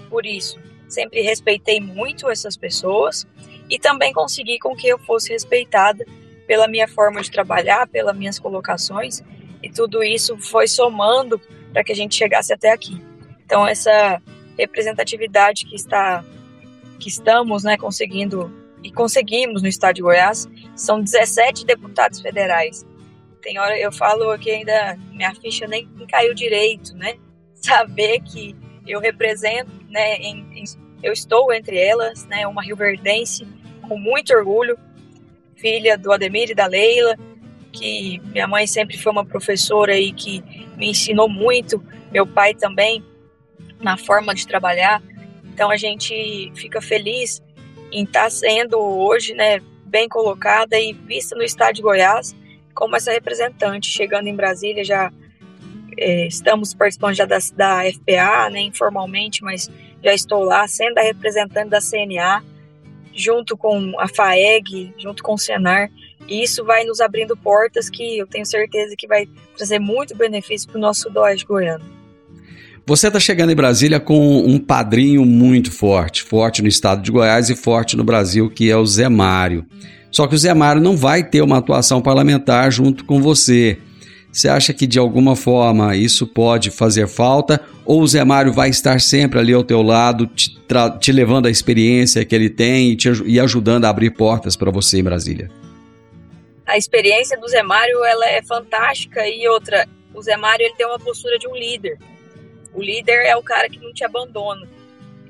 por 0.09 0.25
isso. 0.25 0.59
Sempre 0.89 1.21
respeitei 1.23 1.81
muito 1.81 2.31
essas 2.31 2.57
pessoas 2.57 3.27
e 3.69 3.79
também 3.79 4.13
consegui 4.13 4.59
com 4.59 4.75
que 4.75 4.89
eu 4.89 4.99
fosse 4.99 5.33
respeitada 5.33 6.05
pela 6.47 6.69
minha 6.69 6.87
forma 6.87 7.23
de 7.23 7.31
trabalhar, 7.31 7.87
pelas 7.89 8.17
minhas 8.17 8.39
colocações, 8.39 9.23
e 9.63 9.71
tudo 9.71 10.03
isso 10.03 10.37
foi 10.39 10.67
somando 10.69 11.41
para 11.73 11.83
que 11.83 11.93
a 11.93 11.97
gente 11.97 12.15
chegasse 12.15 12.53
até 12.53 12.71
aqui. 12.71 13.01
Então 13.45 13.67
essa 13.67 14.21
representatividade 14.59 15.65
que 15.65 15.75
está 15.75 16.25
que 16.99 17.09
estamos, 17.09 17.65
né, 17.65 17.77
conseguindo 17.77 18.53
e 18.83 18.93
conseguimos 18.93 19.63
no 19.63 19.69
estado 19.69 19.97
de 19.97 20.03
Goiás, 20.03 20.49
são 20.77 21.01
17 21.01 21.65
deputados 21.67 22.21
federais. 22.21 22.87
Tem 23.43 23.59
hora 23.59 23.79
eu 23.79 23.91
falo 23.91 24.39
que 24.39 24.51
ainda 24.51 24.97
minha 25.11 25.35
ficha 25.35 25.67
nem 25.67 25.89
caiu 26.09 26.35
direito, 26.35 26.95
né? 26.95 27.17
Saber 27.55 28.21
que 28.21 28.55
eu 28.87 29.01
represento, 29.01 29.71
né, 29.89 30.17
em, 30.17 30.47
em 30.53 30.65
eu 31.05 31.13
estou 31.13 31.53
entre 31.53 31.79
elas, 31.79 32.25
né, 32.27 32.47
uma 32.47 32.63
rioverdense 32.63 33.47
com 33.83 33.99
muito 33.99 34.35
orgulho, 34.35 34.79
filha 35.55 35.99
do 35.99 36.11
Ademir 36.11 36.51
e 36.51 36.55
da 36.55 36.67
Leila, 36.67 37.17
que 37.71 38.21
minha 38.33 38.49
mãe 38.49 38.67
sempre 38.67 38.97
foi 38.97 39.13
uma 39.13 39.25
professora 39.25 39.93
aí 39.93 40.13
que 40.13 40.43
me 40.77 40.91
ensinou 40.91 41.29
muito, 41.29 41.85
meu 42.11 42.27
pai 42.27 42.55
também, 42.55 43.05
na 43.81 43.99
forma 43.99 44.35
de 44.35 44.47
trabalhar. 44.47 45.03
Então 45.53 45.71
a 45.71 45.77
gente 45.77 46.51
fica 46.55 46.81
feliz 46.81 47.43
em 47.93 48.05
estar 48.05 48.31
sendo 48.31 48.79
hoje, 48.79 49.35
né, 49.35 49.61
bem 49.85 50.09
colocada 50.09 50.79
e 50.81 50.95
vista 50.95 51.37
no 51.37 51.43
estado 51.43 51.75
de 51.75 51.83
Goiás 51.83 52.35
como 52.75 52.97
essa 52.97 53.13
representante, 53.13 53.89
chegando 53.89 54.27
em 54.27 54.35
Brasília 54.35 54.83
já 54.83 55.13
é, 55.97 56.27
estamos 56.27 56.75
participando 56.75 57.15
já 57.15 57.25
da, 57.25 57.39
da 57.55 57.83
FPA, 57.93 58.51
né, 58.51 58.61
informalmente, 58.63 59.45
mas 59.45 59.71
já 60.05 60.13
estou 60.13 60.45
lá, 60.45 60.69
sendo 60.69 60.99
a 60.99 61.03
representante 61.03 61.71
da 61.71 61.81
CNA, 61.81 62.45
junto 63.15 63.57
com 63.57 63.99
a 63.99 64.07
FAEG, 64.07 64.93
junto 64.99 65.23
com 65.23 65.35
o 65.35 65.39
Senar, 65.39 65.91
e 66.29 66.43
isso 66.43 66.65
vai 66.65 66.85
nos 66.85 67.01
abrindo 67.01 67.37
portas 67.37 67.89
que 67.89 68.19
eu 68.19 68.27
tenho 68.27 68.45
certeza 68.45 68.95
que 68.97 69.07
vai 69.07 69.27
trazer 69.57 69.79
muito 69.79 70.17
benefício 70.17 70.69
para 70.69 70.79
o 70.79 70.81
nosso 70.81 71.03
sudoeste 71.03 71.47
goiano. 71.47 71.85
Você 72.87 73.07
está 73.07 73.19
chegando 73.19 73.51
em 73.51 73.57
Brasília 73.57 73.99
com 73.99 74.41
um 74.41 74.59
padrinho 74.59 75.25
muito 75.25 75.73
forte, 75.73 76.23
forte 76.23 76.61
no 76.61 76.69
estado 76.69 77.03
de 77.03 77.11
Goiás 77.11 77.49
e 77.49 77.57
forte 77.57 77.97
no 77.97 78.05
Brasil, 78.05 78.51
que 78.51 78.71
é 78.71 78.77
o 78.77 78.85
Zé 78.85 79.09
Mário. 79.09 79.65
Só 80.11 80.27
que 80.27 80.35
o 80.35 80.39
Zé 80.39 80.53
Mário 80.53 80.83
não 80.83 80.95
vai 80.97 81.25
ter 81.25 81.41
uma 81.41 81.59
atuação 81.59 82.03
parlamentar 82.03 82.71
junto 82.71 83.07
com 83.07 83.23
você. 83.23 83.79
Você 84.35 84.49
acha 84.49 84.75
que 84.75 84.85
de 84.85 84.99
alguma 84.99 85.37
forma 85.37 85.95
isso 85.95 86.27
pode 86.27 86.69
fazer 86.69 87.07
falta? 87.07 87.61
Ou 87.85 88.03
o 88.03 88.07
Zé 88.07 88.25
Mário 88.25 88.53
vai 88.53 88.69
estar 88.69 89.01
sempre 89.01 89.39
ali 89.39 89.53
ao 89.53 89.63
teu 89.63 89.81
lado, 89.81 90.27
te, 90.27 90.59
te 91.01 91.13
levando 91.13 91.47
a 91.47 91.51
experiência 91.51 92.25
que 92.25 92.35
ele 92.35 92.51
tem 92.51 92.91
e, 92.91 92.97
te, 92.97 93.09
e 93.27 93.39
ajudando 93.39 93.85
a 93.85 93.91
abrir 93.91 94.11
portas 94.11 94.57
para 94.57 94.73
você 94.73 94.99
em 94.99 95.05
Brasília? 95.05 95.49
A 96.67 96.77
experiência 96.77 97.39
do 97.39 97.47
Zé 97.47 97.63
Mário 97.63 98.05
ela 98.05 98.27
é 98.29 98.43
fantástica 98.43 99.25
e 99.29 99.47
outra, 99.47 99.87
o 100.13 100.21
Zé 100.21 100.37
Mário 100.37 100.67
ele 100.67 100.75
tem 100.75 100.85
uma 100.85 100.99
postura 100.99 101.39
de 101.39 101.47
um 101.47 101.55
líder. 101.55 101.97
O 102.75 102.83
líder 102.83 103.27
é 103.27 103.37
o 103.37 103.43
cara 103.43 103.69
que 103.69 103.79
não 103.79 103.93
te 103.93 104.03
abandona, 104.03 104.67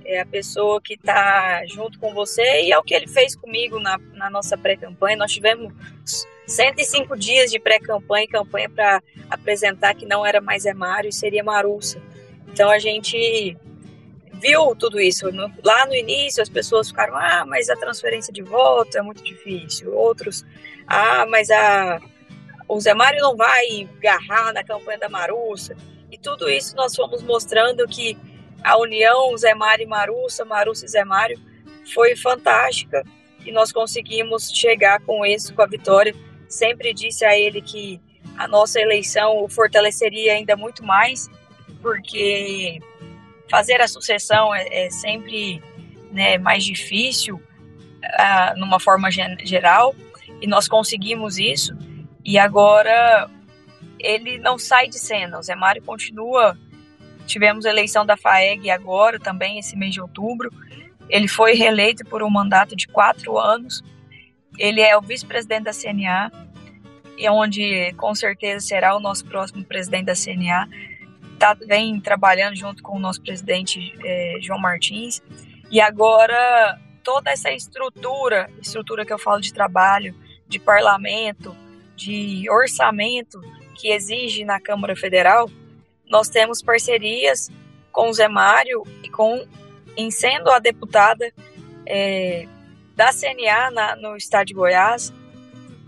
é 0.02 0.22
a 0.22 0.26
pessoa 0.26 0.80
que 0.80 0.94
está 0.94 1.62
junto 1.66 1.98
com 1.98 2.14
você 2.14 2.62
e 2.62 2.72
é 2.72 2.78
o 2.78 2.82
que 2.82 2.94
ele 2.94 3.06
fez 3.06 3.36
comigo 3.36 3.78
na, 3.78 4.00
na 4.14 4.30
nossa 4.30 4.56
pré-campanha. 4.56 5.18
Nós 5.18 5.32
tivemos 5.32 5.74
105 6.46 7.16
dias 7.16 7.50
de 7.50 7.58
pré-campanha 7.58 8.24
e 8.24 8.28
campanha 8.28 8.68
para 8.68 9.02
apresentar 9.30 9.94
que 9.94 10.06
não 10.06 10.24
era 10.24 10.40
mais 10.40 10.64
Emário 10.64 11.08
e 11.08 11.12
seria 11.12 11.42
Marussa. 11.42 12.00
Então 12.48 12.70
a 12.70 12.78
gente 12.78 13.56
viu 14.34 14.76
tudo 14.76 15.00
isso. 15.00 15.26
Lá 15.64 15.86
no 15.86 15.94
início 15.94 16.42
as 16.42 16.48
pessoas 16.48 16.88
ficaram, 16.88 17.16
ah, 17.16 17.44
mas 17.46 17.70
a 17.70 17.76
transferência 17.76 18.32
de 18.32 18.42
voto 18.42 18.96
é 18.96 19.02
muito 19.02 19.22
difícil. 19.22 19.94
Outros, 19.94 20.44
ah, 20.86 21.26
mas 21.26 21.50
a, 21.50 22.00
o 22.68 22.78
Zé 22.78 22.94
Mário 22.94 23.20
não 23.20 23.36
vai 23.36 23.88
agarrar 23.98 24.52
na 24.52 24.62
campanha 24.62 24.98
da 24.98 25.08
Marussa. 25.08 25.76
E 26.10 26.18
tudo 26.18 26.48
isso 26.48 26.76
nós 26.76 26.94
fomos 26.94 27.22
mostrando 27.22 27.86
que 27.88 28.16
a 28.62 28.78
união 28.78 29.36
Zé 29.36 29.54
Mário 29.54 29.84
e 29.84 29.86
Marussa, 29.86 30.44
Marussa 30.44 30.84
e 30.84 30.88
Zé 30.88 31.04
Mário, 31.04 31.38
foi 31.92 32.16
fantástica 32.16 33.02
e 33.44 33.52
nós 33.52 33.72
conseguimos 33.72 34.50
chegar 34.50 35.00
com 35.00 35.24
isso, 35.24 35.54
com 35.54 35.62
a 35.62 35.66
vitória 35.66 36.14
sempre 36.48 36.92
disse 36.92 37.24
a 37.24 37.38
ele 37.38 37.60
que 37.60 38.00
a 38.36 38.48
nossa 38.48 38.80
eleição 38.80 39.42
o 39.42 39.48
fortaleceria 39.48 40.32
ainda 40.32 40.56
muito 40.56 40.84
mais, 40.84 41.30
porque 41.80 42.80
fazer 43.50 43.80
a 43.80 43.88
sucessão 43.88 44.54
é, 44.54 44.86
é 44.86 44.90
sempre 44.90 45.62
né, 46.10 46.38
mais 46.38 46.64
difícil, 46.64 47.36
uh, 47.36 48.58
numa 48.58 48.80
forma 48.80 49.10
geral, 49.10 49.94
e 50.40 50.46
nós 50.46 50.68
conseguimos 50.68 51.38
isso, 51.38 51.76
e 52.24 52.38
agora 52.38 53.28
ele 53.98 54.38
não 54.38 54.58
sai 54.58 54.88
de 54.88 54.98
cena. 54.98 55.38
O 55.38 55.42
Zé 55.42 55.54
Mário 55.54 55.82
continua. 55.82 56.56
Tivemos 57.26 57.64
a 57.64 57.70
eleição 57.70 58.04
da 58.04 58.16
FAEG 58.16 58.70
agora, 58.70 59.18
também, 59.18 59.58
esse 59.58 59.76
mês 59.76 59.94
de 59.94 60.00
outubro. 60.00 60.50
Ele 61.08 61.26
foi 61.26 61.54
reeleito 61.54 62.04
por 62.04 62.22
um 62.22 62.30
mandato 62.30 62.76
de 62.76 62.86
quatro 62.86 63.38
anos. 63.38 63.82
Ele 64.58 64.80
é 64.80 64.96
o 64.96 65.00
vice-presidente 65.00 65.64
da 65.64 65.72
CNA, 65.72 66.30
e 67.16 67.28
onde 67.28 67.92
com 67.94 68.14
certeza 68.14 68.66
será 68.66 68.96
o 68.96 69.00
nosso 69.00 69.24
próximo 69.26 69.64
presidente 69.64 70.06
da 70.06 70.14
CNA. 70.14 70.68
Tá, 71.38 71.54
vem 71.54 72.00
trabalhando 72.00 72.56
junto 72.56 72.82
com 72.82 72.96
o 72.96 73.00
nosso 73.00 73.20
presidente 73.20 73.94
é, 74.04 74.36
João 74.40 74.58
Martins. 74.58 75.22
E 75.70 75.80
agora 75.80 76.78
toda 77.02 77.30
essa 77.30 77.50
estrutura, 77.50 78.48
estrutura 78.60 79.04
que 79.04 79.12
eu 79.12 79.18
falo 79.18 79.40
de 79.40 79.52
trabalho, 79.52 80.14
de 80.48 80.58
parlamento, 80.58 81.54
de 81.96 82.48
orçamento 82.50 83.40
que 83.74 83.88
exige 83.88 84.44
na 84.44 84.60
Câmara 84.60 84.96
Federal, 84.96 85.50
nós 86.08 86.28
temos 86.28 86.62
parcerias 86.62 87.50
com 87.92 88.08
o 88.08 88.12
Zé 88.12 88.28
Mário 88.28 88.82
e 89.02 89.08
com, 89.08 89.46
em 89.96 90.10
sendo 90.10 90.50
a 90.50 90.58
deputada 90.58 91.32
é, 91.86 92.46
da 92.94 93.10
CNA 93.12 93.70
na, 93.70 93.96
no 93.96 94.16
estado 94.16 94.46
de 94.46 94.54
Goiás, 94.54 95.12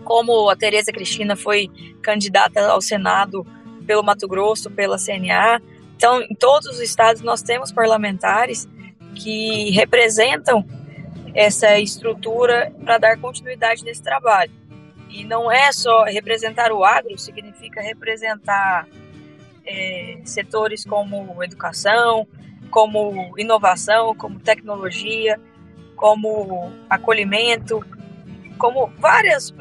como 0.05 0.49
a 0.49 0.57
Tereza 0.57 0.93
Cristina 0.93 1.37
foi 1.37 1.69
candidata 2.03 2.69
ao 2.69 2.81
Senado 2.81 3.47
pelo 3.87 4.03
Mato 4.03 4.27
Grosso, 4.29 4.71
pela 4.71 4.97
CNA. 4.99 5.61
Então, 5.97 6.21
em 6.23 6.35
todos 6.35 6.67
os 6.67 6.81
estados 6.81 7.23
nós 7.23 7.43
temos 7.43 7.73
parlamentares 7.73 8.69
que 9.15 9.71
representam 9.71 10.65
essa 11.35 11.79
estrutura 11.79 12.73
para 12.85 12.99
dar 12.99 13.19
continuidade 13.19 13.85
nesse 13.85 14.03
trabalho. 14.03 14.53
E 15.09 15.25
não 15.25 15.51
é 15.51 15.73
só 15.73 16.05
representar 16.05 16.73
o 16.73 16.85
agro, 16.85 17.17
significa 17.19 17.81
representar 17.81 18.89
é, 19.65 20.21
setores 20.25 20.85
como 20.85 21.43
educação, 21.43 22.27
como 22.71 23.35
inovação, 23.39 24.15
como 24.15 24.41
tecnologia, 24.41 25.41
como 25.97 26.73
acolhimento, 26.89 27.85
como 28.59 28.87
várias 28.99 29.53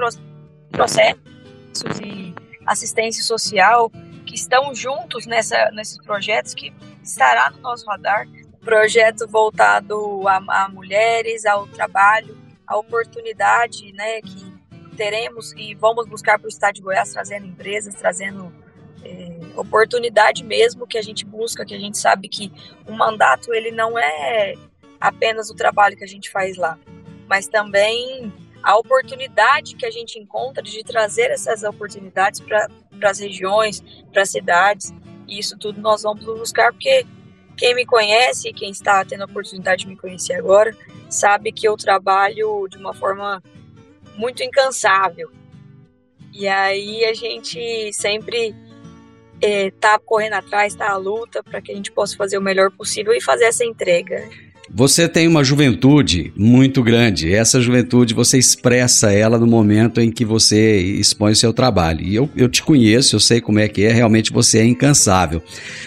processos 0.72 1.20
e 2.04 2.34
assistência 2.66 3.24
social 3.24 3.92
que 4.26 4.36
estão 4.36 4.74
juntos 4.74 5.26
nessa, 5.26 5.72
nesses 5.72 5.98
projetos 5.98 6.54
que 6.54 6.74
estará 7.04 7.50
no 7.52 7.62
nosso 7.62 7.86
radar. 7.86 8.28
Projeto 8.62 9.28
voltado 9.28 10.28
a, 10.28 10.64
a 10.64 10.70
mulheres, 10.70 11.46
ao 11.46 11.68
trabalho, 11.68 12.36
a 12.66 12.78
oportunidade 12.78 13.92
né, 13.94 14.22
que 14.22 14.56
teremos 14.98 15.54
e 15.54 15.76
vamos 15.76 16.08
buscar 16.08 16.40
para 16.40 16.48
o 16.48 16.50
estado 16.50 16.76
de 16.76 16.82
Goiás, 16.82 17.12
trazendo 17.12 17.46
empresas, 17.46 17.94
trazendo 17.94 18.52
é, 19.04 19.40
oportunidade 19.56 20.44
mesmo 20.44 20.88
que 20.88 20.98
a 20.98 21.02
gente 21.02 21.26
busca, 21.26 21.66
que 21.66 21.76
a 21.76 21.80
gente 21.80 21.98
sabe 21.98 22.28
que 22.28 22.52
o 22.88 22.94
mandato 22.94 23.54
ele 23.54 23.72
não 23.72 24.00
é 24.00 24.56
apenas 25.08 25.50
o 25.50 25.56
trabalho 25.56 25.96
que 25.96 26.04
a 26.04 26.08
gente 26.08 26.30
faz 26.30 26.58
lá, 26.58 26.78
mas 27.28 27.48
também 27.48 28.32
a 28.64 28.76
oportunidade 28.78 29.76
que 29.76 29.86
a 29.86 29.92
gente 29.92 30.18
encontra 30.18 30.64
de 30.64 30.84
trazer 30.84 31.30
essas 31.30 31.64
oportunidades 31.64 32.40
para 32.40 32.68
as 33.04 33.20
regiões, 33.20 33.84
para 34.12 34.24
as 34.24 34.32
cidades. 34.32 34.92
E 35.28 35.38
isso 35.38 35.58
tudo 35.58 35.80
nós 35.80 36.02
vamos 36.02 36.26
buscar, 36.26 36.72
porque 36.72 37.06
quem 37.56 37.76
me 37.76 37.86
conhece, 37.86 38.52
quem 38.54 38.72
está 38.72 39.06
tendo 39.06 39.22
a 39.22 39.26
oportunidade 39.26 39.84
de 39.84 39.88
me 39.88 39.96
conhecer 39.96 40.34
agora, 40.34 40.76
sabe 41.10 41.52
que 41.52 41.68
eu 41.68 41.78
trabalho 41.78 42.68
de 42.68 42.78
uma 42.78 42.94
forma 42.94 43.42
muito 44.16 44.44
incansável. 44.44 45.32
E 46.34 46.48
aí 46.48 47.06
a 47.06 47.14
gente 47.14 47.94
sempre 47.94 48.56
está 49.42 49.94
eh, 49.94 50.00
correndo 50.04 50.34
atrás, 50.34 50.74
está 50.74 50.90
à 50.90 50.98
luta 50.98 51.44
para 51.44 51.62
que 51.62 51.72
a 51.72 51.76
gente 51.76 51.92
possa 51.92 52.18
fazer 52.18 52.38
o 52.38 52.42
melhor 52.42 52.72
possível 52.72 53.14
e 53.14 53.22
fazer 53.22 53.46
essa 53.46 53.64
entrega. 53.64 54.28
Você 54.78 55.08
tem 55.08 55.26
uma 55.26 55.42
juventude 55.42 56.34
muito 56.36 56.84
grande. 56.84 57.34
Essa 57.34 57.62
juventude 57.62 58.14
você 58.14 58.38
expressa 58.38 59.10
ela 59.10 59.40
no 59.40 59.48
momento 59.48 60.02
em 60.02 60.12
que 60.12 60.26
você 60.26 60.78
expõe 60.78 61.32
o 61.32 61.36
seu 61.36 61.54
trabalho. 61.54 62.02
E 62.02 62.14
eu, 62.14 62.30
eu 62.36 62.50
te 62.50 62.62
conheço, 62.62 63.16
eu 63.16 63.22
sei 63.22 63.40
como 63.40 63.58
é 63.58 63.70
que 63.70 63.86
é, 63.86 63.94
realmente 63.94 64.34
você 64.34 64.60
é 64.60 64.66
incansável. 64.66 65.42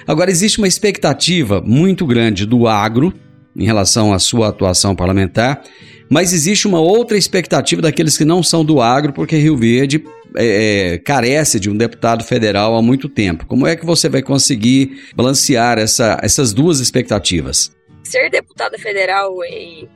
Agora, 0.07 0.31
existe 0.31 0.57
uma 0.57 0.67
expectativa 0.67 1.61
muito 1.61 2.07
grande 2.07 2.47
do 2.47 2.67
agro 2.67 3.13
em 3.55 3.67
relação 3.67 4.11
à 4.11 4.19
sua 4.19 4.49
atuação 4.49 4.97
parlamentar, 4.97 5.63
mas 6.09 6.33
existe 6.33 6.67
uma 6.67 6.81
outra 6.81 7.19
expectativa 7.19 7.83
daqueles 7.83 8.17
que 8.17 8.25
não 8.25 8.43
são 8.43 8.65
do 8.65 8.81
agro, 8.81 9.13
porque 9.13 9.37
Rio 9.37 9.59
Verde 9.59 10.03
é, 10.35 10.95
é, 10.95 10.99
carece 10.99 11.61
de 11.61 11.69
um 11.69 11.77
deputado 11.77 12.25
federal 12.25 12.75
há 12.75 12.81
muito 12.81 13.07
tempo. 13.07 13.45
Como 13.45 13.67
é 13.67 13.77
que 13.77 13.85
você 13.85 14.09
vai 14.09 14.23
conseguir 14.23 15.11
balancear 15.15 15.77
essa, 15.77 16.19
essas 16.23 16.55
duas 16.55 16.81
expectativas? 16.81 17.77
Ser 18.09 18.31
deputada 18.31 18.79
federal 18.79 19.45
e 19.45 19.89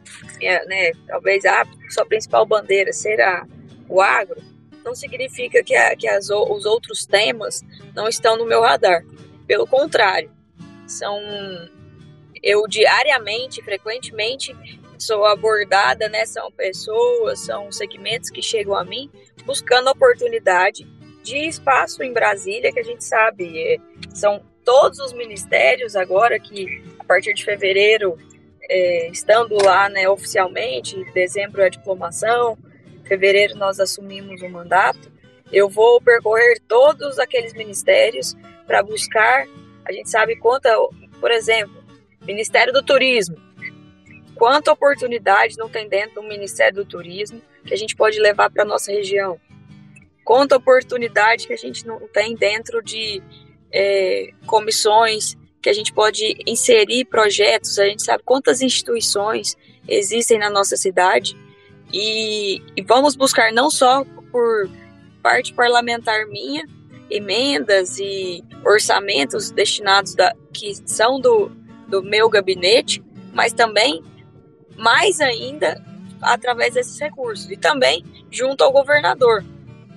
né, 0.67 0.93
talvez 1.07 1.45
a 1.45 1.65
sua 1.91 2.05
principal 2.05 2.45
bandeira 2.45 2.93
será 2.93 3.47
o 3.89 4.01
agro, 4.01 4.41
não 4.85 4.95
significa 4.95 5.63
que, 5.63 5.75
a, 5.75 5.97
que 5.97 6.09
as, 6.09 6.29
os 6.31 6.65
outros 6.65 7.07
temas 7.07 7.63
não 7.95 8.09
estão 8.09 8.37
no 8.37 8.47
meu 8.47 8.61
radar. 8.61 9.05
Pelo 9.47 9.67
contrário, 9.67 10.31
são 10.87 11.21
eu 12.43 12.67
diariamente, 12.67 13.63
frequentemente 13.63 14.55
sou 14.99 15.25
abordada, 15.25 16.09
né? 16.09 16.25
São 16.27 16.51
pessoas, 16.51 17.41
são 17.41 17.71
segmentos 17.71 18.31
que 18.31 18.43
chegam 18.43 18.75
a 18.75 18.85
mim 18.85 19.11
buscando 19.45 19.91
oportunidade 19.91 20.85
de 21.23 21.37
espaço 21.49 22.03
em 22.03 22.13
Brasília, 22.13 22.73
que 22.73 22.81
a 22.81 22.85
gente 22.85 23.05
sabe, 23.05 23.59
é, 23.59 23.77
são 24.13 24.43
todos 24.65 24.99
os 24.99 25.13
ministérios 25.13 25.97
agora 25.97 26.39
que 26.39 26.83
a 26.99 27.05
partir 27.05 27.35
de 27.35 27.45
fevereiro 27.45 28.17
é, 28.69 29.09
estando 29.09 29.57
lá 29.63 29.89
né, 29.89 30.09
oficialmente, 30.09 30.97
em 30.97 31.05
dezembro 31.13 31.63
é 31.63 31.71
diplomação, 31.71 32.57
fevereiro 33.05 33.57
nós 33.57 33.81
assumimos 33.81 34.41
o 34.43 34.49
mandato, 34.49 35.11
eu 35.53 35.69
vou 35.69 36.01
percorrer 36.01 36.61
todos 36.67 37.19
aqueles 37.19 37.53
ministérios 37.53 38.35
para 38.67 38.83
buscar, 38.83 39.47
a 39.85 39.93
gente 39.93 40.09
sabe 40.09 40.37
quanto, 40.37 40.69
por 41.21 41.31
exemplo, 41.31 41.83
Ministério 42.23 42.73
do 42.73 42.83
Turismo, 42.83 43.37
quanta 44.35 44.73
oportunidade 44.73 45.59
não 45.59 45.69
tem 45.69 45.89
dentro 45.89 46.23
do 46.23 46.29
Ministério 46.29 46.77
do 46.77 46.85
Turismo 46.85 47.43
que 47.65 47.75
a 47.75 47.77
gente 47.77 47.95
pode 47.95 48.19
levar 48.19 48.51
para 48.51 48.65
nossa 48.65 48.91
região. 48.91 49.39
Quanta 50.25 50.57
oportunidade 50.57 51.47
que 51.47 51.53
a 51.53 51.57
gente 51.57 51.87
não 51.87 52.01
tem 52.09 52.35
dentro 52.37 52.83
de 52.83 53.23
é, 53.73 54.33
comissões, 54.47 55.37
que 55.63 55.71
a 55.71 55.73
gente 55.73 55.93
pode 55.93 56.37
inserir 56.47 57.05
projetos, 57.05 57.79
a 57.79 57.85
gente 57.87 58.03
sabe 58.03 58.23
quantas 58.25 58.61
instituições 58.61 59.57
existem 59.89 60.39
na 60.39 60.51
nossa 60.51 60.77
cidade 60.77 61.37
e, 61.93 62.61
e 62.77 62.83
vamos 62.83 63.15
buscar 63.15 63.53
não 63.53 63.71
só 63.71 64.05
por 64.31 64.69
parte 65.23 65.55
parlamentar 65.55 66.27
minha, 66.27 66.67
emendas 67.09 67.99
e 67.99 68.43
orçamentos 68.65 69.51
destinados 69.51 70.15
da, 70.15 70.35
que 70.53 70.75
são 70.87 71.21
do, 71.21 71.51
do 71.87 72.03
meu 72.03 72.29
gabinete, 72.29 73.03
mas 73.33 73.53
também 73.53 74.03
mais 74.77 75.21
ainda 75.21 75.81
através 76.21 76.75
desses 76.75 76.99
recursos 76.99 77.51
e 77.51 77.57
também 77.57 78.05
junto 78.31 78.65
ao 78.65 78.73
governador. 78.73 79.45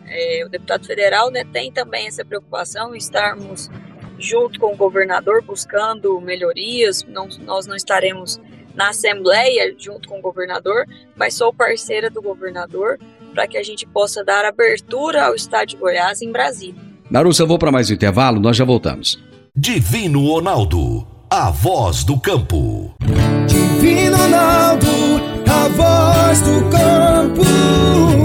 É, 0.07 0.43
o 0.45 0.49
deputado 0.49 0.85
federal 0.85 1.31
né, 1.31 1.43
tem 1.51 1.71
também 1.71 2.07
essa 2.07 2.23
preocupação, 2.23 2.95
estarmos 2.95 3.69
junto 4.17 4.59
com 4.59 4.73
o 4.73 4.77
governador 4.77 5.43
buscando 5.43 6.19
melhorias. 6.21 7.03
Não, 7.07 7.27
nós 7.43 7.67
não 7.67 7.75
estaremos 7.75 8.39
na 8.73 8.89
Assembleia 8.89 9.73
junto 9.77 10.07
com 10.09 10.19
o 10.19 10.21
governador, 10.21 10.85
mas 11.15 11.33
sou 11.33 11.53
parceira 11.53 12.09
do 12.09 12.21
governador 12.21 12.99
para 13.33 13.47
que 13.47 13.57
a 13.57 13.63
gente 13.63 13.85
possa 13.85 14.23
dar 14.23 14.45
abertura 14.45 15.25
ao 15.25 15.35
Estado 15.35 15.69
de 15.69 15.77
Goiás 15.77 16.21
em 16.21 16.31
Brasília. 16.31 16.81
Marussa, 17.09 17.43
eu 17.43 17.47
vou 17.47 17.59
para 17.59 17.71
mais 17.71 17.89
um 17.89 17.93
intervalo, 17.93 18.39
nós 18.39 18.55
já 18.57 18.65
voltamos. 18.65 19.21
Divino 19.55 20.27
Ronaldo, 20.27 21.07
a 21.29 21.51
voz 21.51 22.03
do 22.03 22.19
campo. 22.19 22.95
Divino 23.47 24.17
Ronaldo, 24.17 24.87
a 25.47 25.67
voz 25.69 26.41
do 26.41 26.69
campo. 26.69 28.24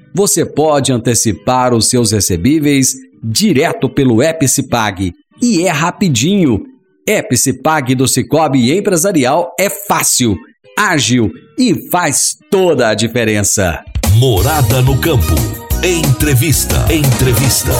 você 0.13 0.45
pode 0.45 0.91
antecipar 0.91 1.73
os 1.73 1.89
seus 1.89 2.11
recebíveis 2.11 2.95
direto 3.23 3.89
pelo 3.89 4.21
app 4.21 4.47
Cipag. 4.47 5.13
E 5.41 5.63
é 5.65 5.69
rapidinho. 5.69 6.63
App 7.07 7.35
Cipag 7.35 7.95
do 7.95 8.07
Cicobi 8.07 8.71
Empresarial 8.71 9.53
é 9.59 9.69
fácil 9.69 10.37
ágil 10.77 11.31
e 11.57 11.89
faz 11.89 12.37
toda 12.49 12.89
a 12.89 12.95
diferença. 12.95 13.83
Morada 14.15 14.81
no 14.81 14.99
campo. 14.99 15.35
Entrevista. 15.83 16.75
Entrevista. 16.91 17.71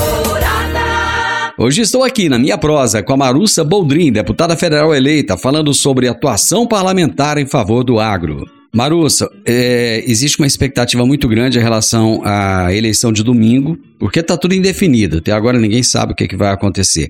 Hoje 1.58 1.82
estou 1.82 2.04
aqui 2.04 2.30
na 2.30 2.40
minha 2.40 2.58
prosa 2.58 3.04
com 3.04 3.14
a 3.14 3.18
Marussa 3.18 3.64
Boldrin, 3.64 4.12
deputada 4.12 4.56
federal 4.56 4.96
eleita, 4.96 5.38
falando 5.38 5.74
sobre 5.74 6.08
atuação 6.08 6.68
parlamentar 6.68 7.38
em 7.38 7.46
favor 7.46 7.84
do 7.84 8.00
agro. 8.00 8.46
Marussa, 8.74 9.30
é, 9.46 10.02
existe 10.08 10.40
uma 10.40 10.48
expectativa 10.48 11.06
muito 11.06 11.28
grande 11.28 11.60
em 11.60 11.62
relação 11.62 12.22
à 12.24 12.74
eleição 12.74 13.12
de 13.12 13.24
domingo, 13.24 13.78
porque 14.00 14.22
está 14.22 14.38
tudo 14.38 14.56
indefinido. 14.56 15.18
Até 15.18 15.32
agora 15.34 15.60
ninguém 15.60 15.84
sabe 15.84 16.14
o 16.14 16.16
que, 16.16 16.24
é 16.24 16.28
que 16.28 16.38
vai 16.38 16.52
acontecer. 16.52 17.10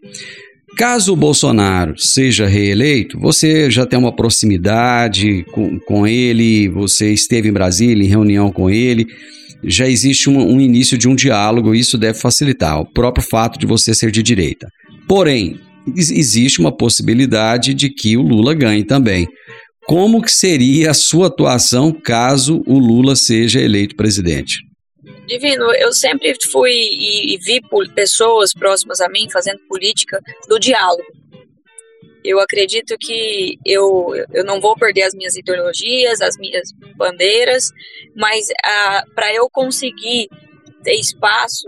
Caso 0.76 1.14
o 1.14 1.18
Bolsonaro 1.18 2.00
seja 2.00 2.48
reeleito, 2.48 3.20
você 3.20 3.70
já 3.70 3.86
tem 3.86 4.00
uma 4.00 4.16
proximidade 4.16 5.46
com, 5.52 5.78
com 5.80 6.08
ele, 6.08 6.70
você 6.70 7.12
esteve 7.12 7.50
em 7.50 7.54
Brasília 7.54 8.06
em 8.06 8.10
reunião 8.10 8.52
com 8.52 8.70
ele, 8.70 9.06
já 9.64 9.88
existe 9.88 10.30
um, 10.30 10.40
um 10.40 10.62
início 10.62 10.98
de 10.98 11.08
um 11.08 11.16
diálogo, 11.16 11.76
isso 11.76 11.98
deve 11.98 12.18
facilitar 12.18 12.80
o 12.80 12.86
próprio 12.86 13.24
fato 13.30 13.60
de 13.60 13.66
você 13.66 13.94
ser 13.94 14.12
de 14.12 14.24
direita. 14.24 14.68
Porém, 15.08 15.60
existe 15.96 16.60
uma 16.60 16.72
possibilidade 16.72 17.74
de 17.74 17.90
que 17.90 18.16
o 18.16 18.22
Lula 18.22 18.54
ganhe 18.54 18.84
também. 18.84 19.28
Como 19.86 20.22
que 20.22 20.32
seria 20.32 20.92
a 20.92 20.94
sua 20.94 21.28
atuação 21.28 21.92
caso 21.92 22.64
o 22.68 22.78
Lula 22.78 23.16
seja 23.16 23.60
eleito 23.60 23.96
presidente? 23.96 24.60
Divino, 25.26 25.74
eu 25.74 25.92
sempre 25.94 26.36
fui 26.52 26.72
e, 26.72 27.34
e 27.34 27.38
vi 27.38 27.62
pessoas 27.96 28.54
próximas 28.54 29.02
a 29.02 29.10
mim 29.10 29.30
fazendo 29.32 29.60
política 29.68 30.20
do 30.48 30.60
diálogo. 30.60 31.04
Eu 32.24 32.40
acredito 32.40 32.96
que 33.00 33.58
eu, 33.66 34.14
eu 34.32 34.44
não 34.46 34.62
vou 34.62 34.76
perder 34.76 35.04
as 35.04 35.14
minhas 35.14 35.36
ideologias, 35.36 36.22
as 36.22 36.38
minhas 36.38 36.70
bandeiras, 36.96 37.72
mas 38.16 38.46
ah, 38.64 39.04
para 39.16 39.34
eu 39.34 39.50
conseguir 39.50 40.28
ter 40.84 40.94
espaço 40.94 41.68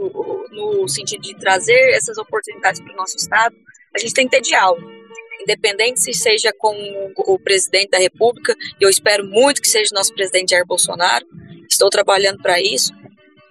no 0.52 0.88
sentido 0.88 1.21
de 1.21 1.36
trazer 1.36 1.91
essas 1.93 2.17
oportunidades 2.17 2.82
para 2.82 2.93
o 2.93 2.97
nosso 2.97 3.17
Estado, 3.17 3.56
a 3.95 3.99
gente 3.99 4.13
tem 4.13 4.28
que 4.28 4.36
ter 4.36 4.41
diálogo. 4.41 5.02
Independente 5.41 5.99
se 5.99 6.13
seja 6.13 6.53
com 6.57 6.73
o 7.17 7.39
presidente 7.39 7.89
da 7.89 7.97
República, 7.97 8.55
eu 8.79 8.89
espero 8.89 9.25
muito 9.25 9.61
que 9.61 9.67
seja 9.67 9.93
nosso 9.93 10.13
presidente 10.13 10.51
Jair 10.51 10.65
Bolsonaro, 10.65 11.25
estou 11.69 11.89
trabalhando 11.89 12.41
para 12.41 12.61
isso, 12.61 12.93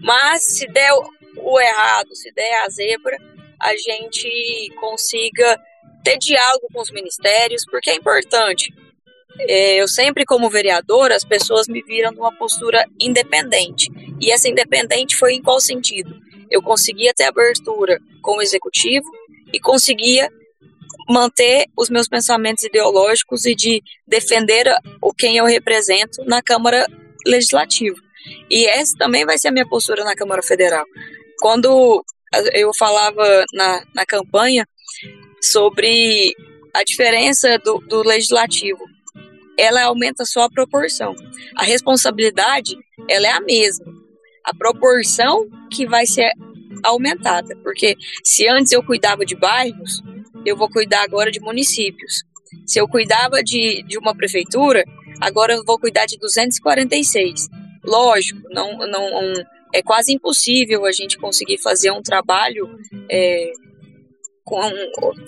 mas 0.00 0.42
se 0.44 0.66
der 0.66 0.92
o 1.36 1.60
errado, 1.60 2.14
se 2.14 2.32
der 2.32 2.64
a 2.64 2.68
zebra, 2.68 3.16
a 3.60 3.76
gente 3.76 4.72
consiga 4.80 5.60
ter 6.02 6.18
diálogo 6.18 6.66
com 6.72 6.80
os 6.80 6.90
ministérios, 6.90 7.64
porque 7.70 7.90
é 7.90 7.94
importante. 7.94 8.72
É, 9.40 9.80
eu 9.80 9.88
sempre, 9.88 10.24
como 10.24 10.50
vereadora, 10.50 11.16
as 11.16 11.24
pessoas 11.24 11.68
me 11.68 11.82
viram 11.82 12.12
numa 12.12 12.32
postura 12.32 12.84
independente. 13.00 13.88
E 14.20 14.30
essa 14.30 14.48
independente 14.48 15.16
foi 15.16 15.34
em 15.34 15.42
qual 15.42 15.60
sentido? 15.60 16.14
Eu 16.50 16.62
conseguia 16.62 17.14
ter 17.14 17.24
abertura 17.24 17.98
com 18.20 18.36
o 18.36 18.42
executivo 18.42 19.06
e 19.52 19.60
conseguia 19.60 20.28
manter 21.12 21.66
os 21.77 21.90
meus 21.90 22.09
pensamentos 22.09 22.64
ideológicos 22.64 23.44
e 23.44 23.55
de 23.55 23.83
defender 24.07 24.66
o 25.01 25.12
quem 25.12 25.37
eu 25.37 25.44
represento 25.44 26.25
na 26.25 26.40
Câmara 26.40 26.87
Legislativa. 27.27 27.96
E 28.51 28.66
essa 28.66 28.96
também 28.96 29.27
vai 29.27 29.37
ser 29.37 29.48
a 29.48 29.53
minha 29.53 29.68
postura 29.68 30.05
na 30.05 30.14
Câmara 30.14 30.42
Federal. 30.42 30.85
Quando 31.38 32.03
eu 32.55 32.70
falava 32.75 33.44
na, 33.53 33.85
na 33.94 34.07
campanha 34.07 34.66
sobre 35.40 36.35
a 36.75 36.83
diferença 36.83 37.59
do, 37.59 37.79
do 37.81 38.03
legislativo, 38.03 38.81
ela 39.59 39.83
aumenta 39.83 40.25
só 40.25 40.44
a 40.44 40.51
proporção. 40.51 41.14
A 41.57 41.64
responsabilidade, 41.64 42.75
ela 43.09 43.27
é 43.27 43.33
a 43.33 43.40
mesma. 43.40 43.92
A 44.44 44.55
proporção 44.55 45.46
que 45.70 45.87
vai 45.87 46.07
ser 46.07 46.31
aumentada, 46.83 47.55
porque 47.62 47.96
se 48.25 48.48
antes 48.48 48.72
eu 48.72 48.83
cuidava 48.83 49.27
de 49.27 49.37
bairros, 49.37 50.03
eu 50.44 50.57
vou 50.57 50.68
cuidar 50.68 51.02
agora 51.02 51.31
de 51.31 51.40
municípios. 51.40 52.22
Se 52.66 52.78
eu 52.78 52.88
cuidava 52.88 53.42
de, 53.42 53.83
de 53.83 53.98
uma 53.98 54.14
prefeitura, 54.14 54.85
agora 55.20 55.55
eu 55.55 55.64
vou 55.64 55.78
cuidar 55.78 56.07
de 56.07 56.18
246. 56.18 57.48
Lógico, 57.85 58.40
não, 58.50 58.78
não 58.78 59.35
é 59.74 59.83
quase 59.83 60.12
impossível 60.12 60.85
a 60.85 60.92
gente 60.92 61.18
conseguir 61.18 61.59
fazer 61.59 61.90
um 61.90 62.02
trabalho 62.02 62.68
é, 63.11 63.52
com 64.44 64.61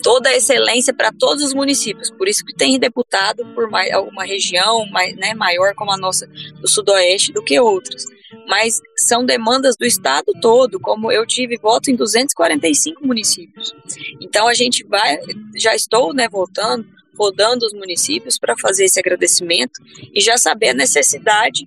toda 0.03 0.29
a 0.29 0.35
excelência 0.35 0.93
para 0.93 1.11
todos 1.11 1.43
os 1.43 1.53
municípios. 1.53 2.11
Por 2.11 2.27
isso 2.27 2.45
que 2.45 2.53
tem 2.53 2.79
deputado 2.79 3.45
por 3.53 3.69
mais, 3.69 3.91
uma 3.97 4.23
região 4.23 4.85
mais, 4.89 5.15
né, 5.15 5.33
maior 5.33 5.73
como 5.75 5.91
a 5.91 5.97
nossa 5.97 6.27
do 6.61 6.67
Sudoeste 6.67 7.33
do 7.33 7.43
que 7.43 7.59
outras. 7.59 8.05
Mas 8.47 8.79
são 8.97 9.25
demandas 9.25 9.75
do 9.75 9.85
estado 9.85 10.31
todo, 10.41 10.79
como 10.79 11.11
eu 11.11 11.25
tive 11.25 11.57
voto 11.57 11.89
em 11.89 11.95
245 11.95 13.05
municípios. 13.05 13.73
Então 14.21 14.47
a 14.47 14.53
gente 14.53 14.83
vai, 14.85 15.17
já 15.55 15.73
estou 15.73 16.13
né, 16.13 16.27
voltando, 16.29 16.85
rodando 17.17 17.65
os 17.65 17.73
municípios 17.73 18.37
para 18.37 18.55
fazer 18.57 18.85
esse 18.85 18.99
agradecimento 18.99 19.81
e 20.13 20.21
já 20.21 20.37
saber 20.37 20.69
a 20.69 20.73
necessidade 20.73 21.65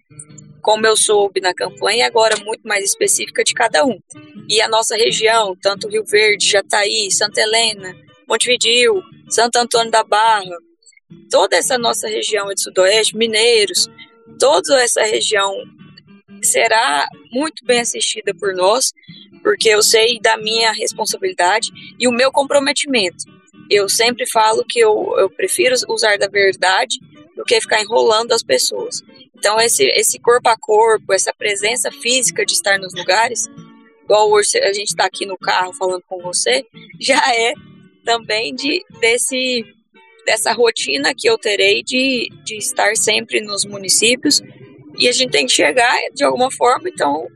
como 0.60 0.86
eu 0.86 0.96
soube 0.96 1.40
na 1.40 1.54
campanha, 1.54 2.06
agora 2.06 2.36
muito 2.44 2.66
mais 2.68 2.84
específica 2.84 3.42
de 3.42 3.54
cada 3.54 3.86
um. 3.86 3.98
E 4.48 4.60
a 4.60 4.68
nossa 4.68 4.96
região, 4.96 5.56
tanto 5.62 5.88
Rio 5.88 6.04
Verde, 6.04 6.46
Jataí, 6.46 7.10
Santa 7.10 7.40
Helena, 7.40 7.96
Montevidil, 8.28 9.00
Santo 9.30 9.56
Antônio 9.56 9.90
da 9.90 10.04
Barra, 10.04 10.56
toda 11.30 11.56
essa 11.56 11.78
nossa 11.78 12.08
região 12.08 12.48
de 12.48 12.62
Sudoeste, 12.62 13.16
Mineiros, 13.16 13.88
toda 14.38 14.82
essa 14.82 15.02
região 15.02 15.54
será 16.46 17.06
muito 17.32 17.64
bem 17.64 17.80
assistida 17.80 18.34
por 18.34 18.54
nós, 18.54 18.92
porque 19.42 19.68
eu 19.68 19.82
sei 19.82 20.18
da 20.20 20.36
minha 20.36 20.72
responsabilidade 20.72 21.70
e 21.98 22.08
o 22.08 22.12
meu 22.12 22.30
comprometimento. 22.30 23.24
Eu 23.70 23.88
sempre 23.88 24.26
falo 24.26 24.64
que 24.64 24.78
eu, 24.78 25.14
eu 25.18 25.30
prefiro 25.30 25.74
usar 25.88 26.18
da 26.18 26.28
verdade 26.28 26.98
do 27.36 27.44
que 27.44 27.60
ficar 27.60 27.80
enrolando 27.80 28.32
as 28.32 28.42
pessoas. 28.42 29.02
Então, 29.34 29.60
esse, 29.60 29.84
esse 29.84 30.18
corpo 30.18 30.48
a 30.48 30.56
corpo, 30.58 31.12
essa 31.12 31.32
presença 31.32 31.90
física 31.92 32.44
de 32.44 32.52
estar 32.52 32.78
nos 32.78 32.92
lugares, 32.94 33.46
igual 34.02 34.30
hoje 34.30 34.58
a 34.58 34.72
gente 34.72 34.88
está 34.88 35.04
aqui 35.04 35.24
no 35.24 35.38
carro 35.38 35.72
falando 35.74 36.02
com 36.08 36.20
você, 36.20 36.66
já 37.00 37.22
é 37.34 37.52
também 38.04 38.54
de, 38.54 38.84
desse, 39.00 39.64
dessa 40.26 40.52
rotina 40.52 41.14
que 41.16 41.28
eu 41.28 41.38
terei 41.38 41.82
de, 41.82 42.28
de 42.44 42.56
estar 42.56 42.96
sempre 42.96 43.40
nos 43.40 43.64
municípios 43.64 44.42
e 44.98 45.08
a 45.08 45.12
gente 45.12 45.30
tem 45.30 45.46
que 45.46 45.52
chegar 45.52 45.94
de 46.14 46.24
alguma 46.24 46.50
forma, 46.50 46.88
então 46.88 47.26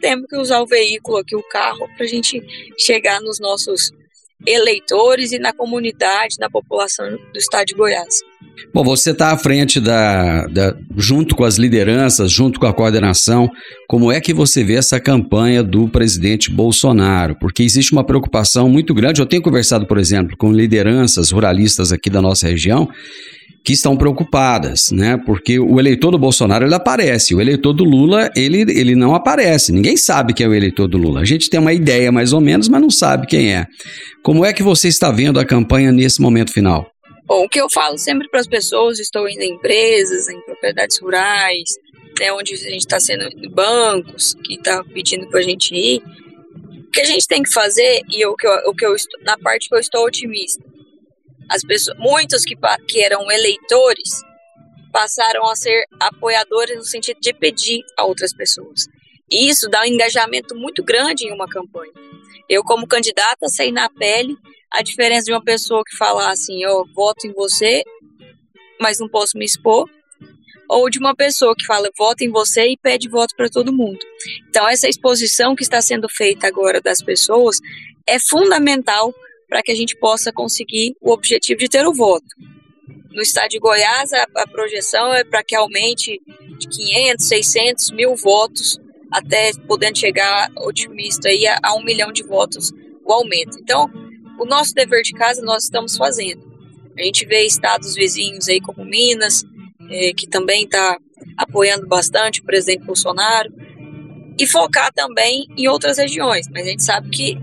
temos 0.00 0.26
que 0.28 0.36
usar 0.36 0.60
o 0.60 0.66
veículo 0.66 1.18
aqui, 1.18 1.36
o 1.36 1.42
carro, 1.42 1.88
para 1.96 2.04
a 2.04 2.08
gente 2.08 2.40
chegar 2.78 3.20
nos 3.20 3.38
nossos 3.40 3.90
eleitores 4.46 5.32
e 5.32 5.38
na 5.38 5.52
comunidade, 5.52 6.36
na 6.38 6.48
população 6.48 7.10
do 7.10 7.38
estado 7.38 7.66
de 7.66 7.74
Goiás. 7.74 8.20
Bom, 8.72 8.84
você 8.84 9.10
está 9.10 9.32
à 9.32 9.38
frente 9.38 9.80
da, 9.80 10.46
da, 10.46 10.76
junto 10.96 11.36
com 11.36 11.44
as 11.44 11.56
lideranças, 11.56 12.30
junto 12.30 12.58
com 12.58 12.66
a 12.66 12.72
coordenação, 12.72 13.48
como 13.88 14.10
é 14.10 14.20
que 14.20 14.34
você 14.34 14.64
vê 14.64 14.74
essa 14.74 15.00
campanha 15.00 15.62
do 15.62 15.88
presidente 15.88 16.50
Bolsonaro? 16.50 17.36
Porque 17.38 17.62
existe 17.62 17.92
uma 17.92 18.04
preocupação 18.04 18.68
muito 18.68 18.92
grande. 18.94 19.20
Eu 19.20 19.26
tenho 19.26 19.42
conversado, 19.42 19.86
por 19.86 19.98
exemplo, 19.98 20.36
com 20.36 20.52
lideranças 20.52 21.30
ruralistas 21.30 21.92
aqui 21.92 22.10
da 22.10 22.20
nossa 22.20 22.48
região 22.48 22.88
que 23.68 23.74
estão 23.74 23.98
preocupadas, 23.98 24.90
né? 24.90 25.20
Porque 25.26 25.58
o 25.58 25.78
eleitor 25.78 26.10
do 26.10 26.18
Bolsonaro 26.18 26.64
ele 26.64 26.74
aparece, 26.74 27.34
o 27.34 27.40
eleitor 27.40 27.74
do 27.74 27.84
Lula 27.84 28.30
ele, 28.34 28.62
ele 28.62 28.94
não 28.94 29.14
aparece. 29.14 29.72
Ninguém 29.72 29.94
sabe 29.94 30.32
quem 30.32 30.46
é 30.46 30.48
o 30.48 30.54
eleitor 30.54 30.88
do 30.88 30.96
Lula. 30.96 31.20
A 31.20 31.24
gente 31.26 31.50
tem 31.50 31.60
uma 31.60 31.74
ideia 31.74 32.10
mais 32.10 32.32
ou 32.32 32.40
menos, 32.40 32.66
mas 32.66 32.80
não 32.80 32.90
sabe 32.90 33.26
quem 33.26 33.54
é. 33.54 33.66
Como 34.22 34.42
é 34.42 34.54
que 34.54 34.62
você 34.62 34.88
está 34.88 35.12
vendo 35.12 35.38
a 35.38 35.44
campanha 35.44 35.92
nesse 35.92 36.18
momento 36.18 36.50
final? 36.50 36.90
Bom, 37.26 37.44
o 37.44 37.46
que 37.46 37.60
eu 37.60 37.68
falo 37.68 37.98
sempre 37.98 38.26
para 38.30 38.40
as 38.40 38.46
pessoas, 38.46 38.98
estou 38.98 39.28
indo 39.28 39.42
em 39.42 39.52
empresas, 39.52 40.30
em 40.30 40.40
propriedades 40.46 40.98
rurais, 40.98 41.68
né, 42.18 42.32
onde 42.32 42.54
a 42.54 42.56
gente 42.56 42.78
está 42.78 42.98
sendo 42.98 43.28
bancos 43.50 44.34
que 44.46 44.54
está 44.54 44.82
pedindo 44.94 45.28
para 45.28 45.40
a 45.40 45.42
gente 45.42 45.74
ir. 45.74 46.02
O 46.86 46.90
que 46.90 47.02
a 47.02 47.04
gente 47.04 47.28
tem 47.28 47.42
que 47.42 47.52
fazer 47.52 48.00
e 48.08 48.24
o 48.24 48.34
que 48.34 48.46
eu, 48.46 48.52
o 48.68 48.74
que 48.74 48.86
eu 48.86 48.96
na 49.26 49.36
parte 49.36 49.68
que 49.68 49.74
eu 49.74 49.78
estou 49.78 50.06
otimista, 50.06 50.64
as 51.48 51.62
pessoas, 51.62 51.96
muitos 51.98 52.44
que, 52.44 52.54
que 52.86 53.00
eram 53.02 53.30
eleitores 53.30 54.22
passaram 54.92 55.46
a 55.48 55.54
ser 55.54 55.84
apoiadores 56.00 56.76
no 56.76 56.84
sentido 56.84 57.20
de 57.20 57.32
pedir 57.32 57.82
a 57.96 58.04
outras 58.04 58.32
pessoas. 58.32 58.86
E 59.30 59.48
isso 59.48 59.68
dá 59.68 59.82
um 59.82 59.86
engajamento 59.86 60.54
muito 60.54 60.82
grande 60.82 61.26
em 61.26 61.32
uma 61.32 61.46
campanha. 61.46 61.92
Eu, 62.48 62.62
como 62.64 62.86
candidata, 62.86 63.48
sei 63.48 63.70
na 63.70 63.90
pele 63.90 64.36
a 64.70 64.82
diferença 64.82 65.24
de 65.24 65.32
uma 65.32 65.42
pessoa 65.42 65.82
que 65.84 65.96
fala 65.96 66.30
assim, 66.30 66.62
eu 66.62 66.84
voto 66.94 67.26
em 67.26 67.32
você, 67.32 67.82
mas 68.80 68.98
não 68.98 69.08
posso 69.08 69.36
me 69.36 69.44
expor, 69.44 69.88
ou 70.68 70.90
de 70.90 70.98
uma 70.98 71.14
pessoa 71.14 71.54
que 71.56 71.64
fala 71.64 71.90
voto 71.96 72.22
em 72.22 72.30
você 72.30 72.68
e 72.68 72.76
pede 72.76 73.08
voto 73.08 73.34
para 73.34 73.48
todo 73.48 73.72
mundo. 73.72 73.98
Então 74.48 74.68
essa 74.68 74.88
exposição 74.88 75.54
que 75.54 75.62
está 75.62 75.80
sendo 75.80 76.08
feita 76.08 76.46
agora 76.46 76.80
das 76.80 77.02
pessoas 77.02 77.58
é 78.06 78.18
fundamental 78.18 79.14
para 79.48 79.62
que 79.62 79.72
a 79.72 79.74
gente 79.74 79.96
possa 79.96 80.32
conseguir 80.32 80.94
o 81.00 81.10
objetivo 81.10 81.58
de 81.58 81.68
ter 81.68 81.86
o 81.86 81.94
voto. 81.94 82.26
No 83.10 83.22
estado 83.22 83.48
de 83.48 83.58
Goiás, 83.58 84.12
a, 84.12 84.26
a 84.36 84.46
projeção 84.46 85.12
é 85.14 85.24
para 85.24 85.42
que 85.42 85.56
aumente 85.56 86.20
de 86.58 86.68
500, 86.68 87.26
600 87.26 87.90
mil 87.92 88.14
votos, 88.14 88.78
até 89.10 89.52
podendo 89.66 89.98
chegar 89.98 90.50
otimista 90.56 91.28
aí 91.28 91.46
a, 91.46 91.58
a 91.62 91.74
um 91.74 91.82
milhão 91.82 92.12
de 92.12 92.22
votos 92.22 92.72
o 93.04 93.12
aumento. 93.12 93.58
Então, 93.58 93.90
o 94.38 94.44
nosso 94.44 94.74
dever 94.74 95.02
de 95.02 95.12
casa 95.12 95.42
nós 95.42 95.64
estamos 95.64 95.96
fazendo. 95.96 96.46
A 96.96 97.02
gente 97.02 97.24
vê 97.24 97.46
estados 97.46 97.94
vizinhos 97.94 98.48
aí 98.48 98.60
como 98.60 98.84
Minas, 98.84 99.44
eh, 99.90 100.12
que 100.12 100.26
também 100.26 100.64
está 100.64 100.98
apoiando 101.36 101.86
bastante 101.86 102.40
o 102.40 102.44
presidente 102.44 102.84
Bolsonaro, 102.84 103.52
e 104.38 104.46
focar 104.46 104.92
também 104.92 105.46
em 105.56 105.66
outras 105.68 105.98
regiões, 105.98 106.46
mas 106.48 106.66
a 106.66 106.70
gente 106.70 106.84
sabe 106.84 107.08
que 107.10 107.38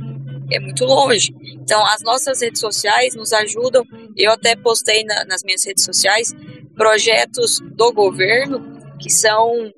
é 0.52 0.60
muito 0.60 0.86
longe. 0.86 1.34
Então, 1.66 1.86
as 1.88 2.02
nossas 2.02 2.42
redes 2.42 2.62
sociais 2.62 3.14
nos 3.14 3.34
ajudam. 3.34 3.84
Eu 4.16 4.32
até 4.32 4.56
postei 4.56 5.04
na, 5.04 5.26
nas 5.26 5.44
minhas 5.44 5.66
redes 5.66 5.84
sociais 5.84 6.34
projetos 6.76 7.60
do 7.74 7.92
governo 7.92 8.80
que 9.02 9.10
são 9.10 9.74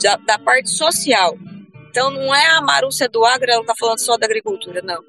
da, 0.00 0.16
da 0.16 0.38
parte 0.38 0.70
social. 0.70 1.36
Então, 1.88 2.10
não 2.10 2.32
é 2.32 2.46
a 2.46 2.60
Marúcia 2.60 3.08
do 3.08 3.24
Agro, 3.24 3.50
ela 3.50 3.62
está 3.62 3.74
falando 3.76 3.98
só 3.98 4.16
da 4.16 4.26
agricultura, 4.26 4.80
não 4.82 5.02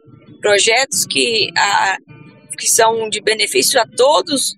projetos 0.45 1.07
que, 1.07 1.49
a, 1.57 1.97
que 2.55 2.69
são 2.69 3.09
de 3.09 3.19
benefício 3.19 3.81
a 3.81 3.87
todos, 3.87 4.55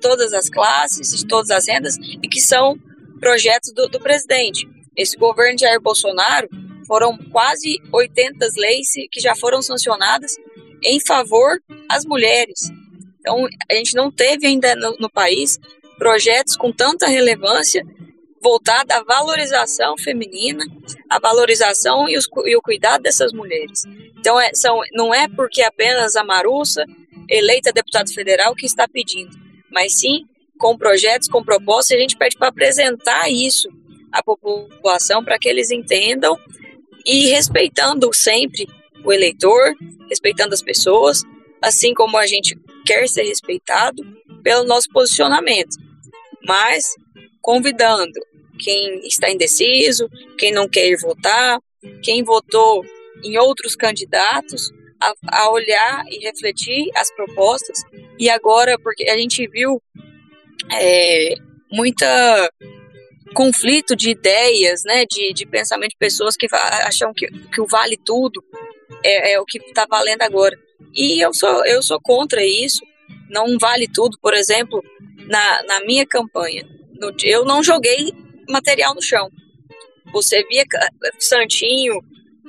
todas 0.00 0.32
as 0.32 0.48
classes, 0.48 1.10
de 1.10 1.26
todas 1.26 1.50
as 1.50 1.66
rendas, 1.66 1.96
e 2.22 2.28
que 2.28 2.40
são 2.40 2.78
projetos 3.18 3.72
do, 3.72 3.88
do 3.88 3.98
presidente. 3.98 4.68
Esse 4.96 5.16
governo 5.16 5.56
de 5.56 5.62
Jair 5.62 5.80
Bolsonaro 5.80 6.48
foram 6.86 7.18
quase 7.32 7.80
80 7.92 8.46
leis 8.56 8.86
que 9.10 9.20
já 9.20 9.34
foram 9.34 9.60
sancionadas 9.60 10.36
em 10.86 11.00
favor 11.00 11.60
das 11.88 12.04
mulheres. 12.04 12.70
Então, 13.18 13.44
a 13.68 13.74
gente 13.74 13.94
não 13.94 14.10
teve 14.10 14.46
ainda 14.46 14.74
no, 14.76 14.96
no 15.00 15.10
país 15.10 15.58
projetos 15.98 16.56
com 16.56 16.72
tanta 16.72 17.08
relevância 17.08 17.84
voltada 18.40 18.94
à 18.94 19.02
valorização 19.02 19.96
feminina, 19.98 20.64
à 21.10 21.18
valorização 21.18 22.08
e, 22.08 22.16
os, 22.16 22.28
e 22.44 22.56
o 22.56 22.62
cuidado 22.62 23.02
dessas 23.02 23.32
mulheres. 23.32 23.82
Então, 24.18 24.40
é, 24.40 24.54
são, 24.54 24.80
não 24.92 25.12
é 25.12 25.28
porque 25.28 25.62
apenas 25.62 26.14
a 26.14 26.22
Marussa, 26.22 26.84
eleita 27.28 27.72
deputada 27.72 28.10
federal, 28.12 28.54
que 28.54 28.66
está 28.66 28.86
pedindo, 28.86 29.36
mas 29.72 29.98
sim 29.98 30.24
com 30.56 30.78
projetos, 30.78 31.28
com 31.28 31.42
propostas, 31.42 31.96
a 31.96 32.00
gente 32.00 32.16
pede 32.16 32.36
para 32.36 32.48
apresentar 32.48 33.28
isso 33.28 33.68
à 34.12 34.22
população, 34.22 35.24
para 35.24 35.38
que 35.38 35.48
eles 35.48 35.70
entendam 35.70 36.38
e 37.04 37.26
respeitando 37.26 38.12
sempre 38.14 38.66
o 39.04 39.12
eleitor, 39.12 39.74
respeitando 40.08 40.54
as 40.54 40.62
pessoas, 40.62 41.22
assim 41.62 41.94
como 41.94 42.16
a 42.16 42.26
gente 42.26 42.58
quer 42.84 43.08
ser 43.08 43.22
respeitado 43.22 44.02
pelo 44.42 44.64
nosso 44.64 44.88
posicionamento, 44.90 45.76
mas 46.46 46.84
convidando 47.40 48.12
quem 48.58 49.00
está 49.06 49.30
indeciso, 49.30 50.08
quem 50.38 50.52
não 50.52 50.68
quer 50.68 50.96
votar, 50.98 51.58
quem 52.02 52.22
votou 52.22 52.84
em 53.24 53.36
outros 53.38 53.74
candidatos 53.74 54.72
a, 55.00 55.12
a 55.42 55.50
olhar 55.50 56.04
e 56.08 56.24
refletir 56.24 56.90
as 56.94 57.12
propostas. 57.14 57.82
E 58.18 58.30
agora, 58.30 58.78
porque 58.78 59.04
a 59.08 59.18
gente 59.18 59.46
viu 59.48 59.82
é, 60.72 61.34
muita 61.70 62.50
conflito 63.34 63.94
de 63.94 64.10
ideias, 64.10 64.82
né, 64.84 65.04
de, 65.04 65.32
de 65.34 65.44
pensamento 65.44 65.90
de 65.90 65.98
pessoas 65.98 66.36
que 66.36 66.46
acham 66.52 67.12
que, 67.14 67.26
que 67.26 67.60
o 67.60 67.66
vale 67.66 67.98
tudo 67.98 68.42
é, 69.06 69.32
é 69.32 69.40
o 69.40 69.44
que 69.44 69.58
está 69.58 69.86
valendo 69.88 70.22
agora. 70.22 70.58
E 70.94 71.24
eu 71.24 71.32
sou, 71.32 71.64
eu 71.66 71.82
sou 71.82 72.00
contra 72.00 72.44
isso. 72.44 72.84
Não 73.28 73.58
vale 73.58 73.88
tudo. 73.88 74.18
Por 74.20 74.34
exemplo, 74.34 74.82
na, 75.26 75.62
na 75.64 75.80
minha 75.84 76.06
campanha, 76.06 76.66
no, 76.98 77.14
eu 77.22 77.44
não 77.44 77.62
joguei 77.62 78.12
material 78.48 78.94
no 78.94 79.02
chão. 79.02 79.30
Você 80.12 80.44
via 80.44 80.64
santinho 81.18 82.00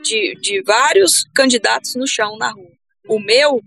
de, 0.02 0.36
de 0.36 0.62
vários 0.62 1.26
candidatos 1.36 1.96
no 1.96 2.08
chão 2.08 2.38
na 2.38 2.52
rua. 2.52 2.72
O 3.08 3.20
meu, 3.20 3.62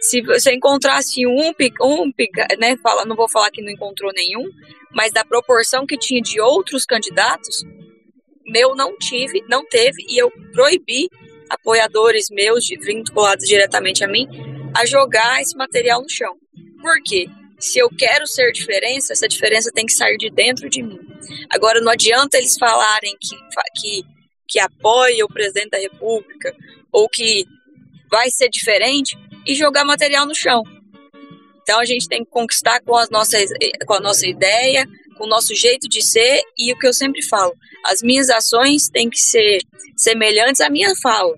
se 0.00 0.22
você 0.22 0.54
encontrasse 0.54 1.26
um, 1.26 1.52
um 1.82 2.12
né, 2.58 2.76
fala, 2.82 3.04
não 3.04 3.16
vou 3.16 3.28
falar 3.28 3.50
que 3.50 3.62
não 3.62 3.70
encontrou 3.70 4.12
nenhum, 4.12 4.48
mas 4.92 5.12
da 5.12 5.24
proporção 5.24 5.86
que 5.86 5.98
tinha 5.98 6.20
de 6.22 6.40
outros 6.40 6.84
candidatos, 6.84 7.64
meu 8.46 8.74
não 8.74 8.96
tive, 8.96 9.44
não 9.48 9.66
teve, 9.66 10.02
e 10.08 10.20
eu 10.20 10.30
proibi 10.52 11.08
apoiadores 11.48 12.26
meus, 12.30 12.66
vinculados 12.68 13.46
diretamente 13.46 14.04
a 14.04 14.08
mim, 14.08 14.26
a 14.74 14.84
jogar 14.84 15.40
esse 15.40 15.56
material 15.56 16.02
no 16.02 16.08
chão. 16.08 16.34
Por 16.80 17.02
quê? 17.04 17.26
Se 17.58 17.78
eu 17.78 17.88
quero 17.88 18.26
ser 18.26 18.52
diferença, 18.52 19.12
essa 19.12 19.28
diferença 19.28 19.70
tem 19.72 19.86
que 19.86 19.92
sair 19.92 20.16
de 20.18 20.30
dentro 20.30 20.68
de 20.68 20.82
mim. 20.82 21.00
Agora, 21.50 21.80
não 21.80 21.90
adianta 21.90 22.36
eles 22.36 22.56
falarem 22.58 23.16
que, 23.20 23.36
que, 23.80 24.02
que 24.46 24.58
apoia 24.60 25.24
o 25.24 25.28
presidente 25.28 25.70
da 25.70 25.78
República 25.78 26.54
ou 26.92 27.08
que 27.08 27.44
vai 28.10 28.30
ser 28.30 28.48
diferente 28.48 29.16
e 29.46 29.54
jogar 29.54 29.84
material 29.84 30.26
no 30.26 30.34
chão. 30.34 30.62
Então, 31.62 31.80
a 31.80 31.84
gente 31.84 32.08
tem 32.08 32.24
que 32.24 32.30
conquistar 32.30 32.80
com, 32.82 32.94
as 32.94 33.10
nossas, 33.10 33.50
com 33.86 33.94
a 33.94 34.00
nossa 34.00 34.26
ideia, 34.26 34.86
com 35.16 35.24
o 35.24 35.28
nosso 35.28 35.54
jeito 35.54 35.88
de 35.88 36.02
ser 36.02 36.40
e 36.58 36.72
o 36.72 36.78
que 36.78 36.86
eu 36.86 36.92
sempre 36.92 37.22
falo: 37.24 37.54
as 37.84 38.02
minhas 38.02 38.30
ações 38.30 38.88
têm 38.88 39.08
que 39.08 39.18
ser 39.18 39.60
semelhantes 39.96 40.60
à 40.60 40.70
minha 40.70 40.94
fala. 41.02 41.34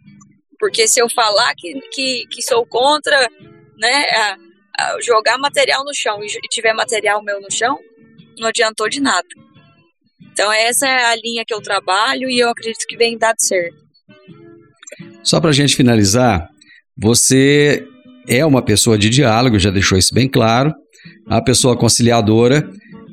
Porque 0.58 0.88
se 0.88 1.00
eu 1.00 1.08
falar 1.08 1.54
que, 1.56 1.72
que, 1.92 2.24
que 2.30 2.42
sou 2.42 2.66
contra 2.66 3.28
né, 3.78 4.04
a, 4.76 4.96
jogar 5.00 5.38
material 5.38 5.84
no 5.84 5.94
chão 5.94 6.22
e 6.22 6.48
tiver 6.48 6.72
material 6.72 7.22
meu 7.22 7.40
no 7.40 7.50
chão, 7.50 7.78
não 8.38 8.48
adiantou 8.48 8.88
de 8.88 9.00
nada. 9.00 9.26
Então 10.32 10.52
essa 10.52 10.86
é 10.86 11.04
a 11.06 11.16
linha 11.16 11.44
que 11.46 11.54
eu 11.54 11.60
trabalho 11.60 12.28
e 12.28 12.38
eu 12.38 12.48
acredito 12.48 12.86
que 12.88 12.96
vem 12.96 13.16
dado 13.16 13.40
certo. 13.40 13.76
Só 15.22 15.40
para 15.40 15.50
a 15.50 15.52
gente 15.52 15.76
finalizar, 15.76 16.48
você 16.96 17.86
é 18.26 18.44
uma 18.44 18.62
pessoa 18.62 18.98
de 18.98 19.08
diálogo, 19.08 19.58
já 19.58 19.70
deixou 19.70 19.98
isso 19.98 20.14
bem 20.14 20.28
claro, 20.28 20.72
a 21.26 21.42
pessoa 21.42 21.76
conciliadora, 21.76 22.68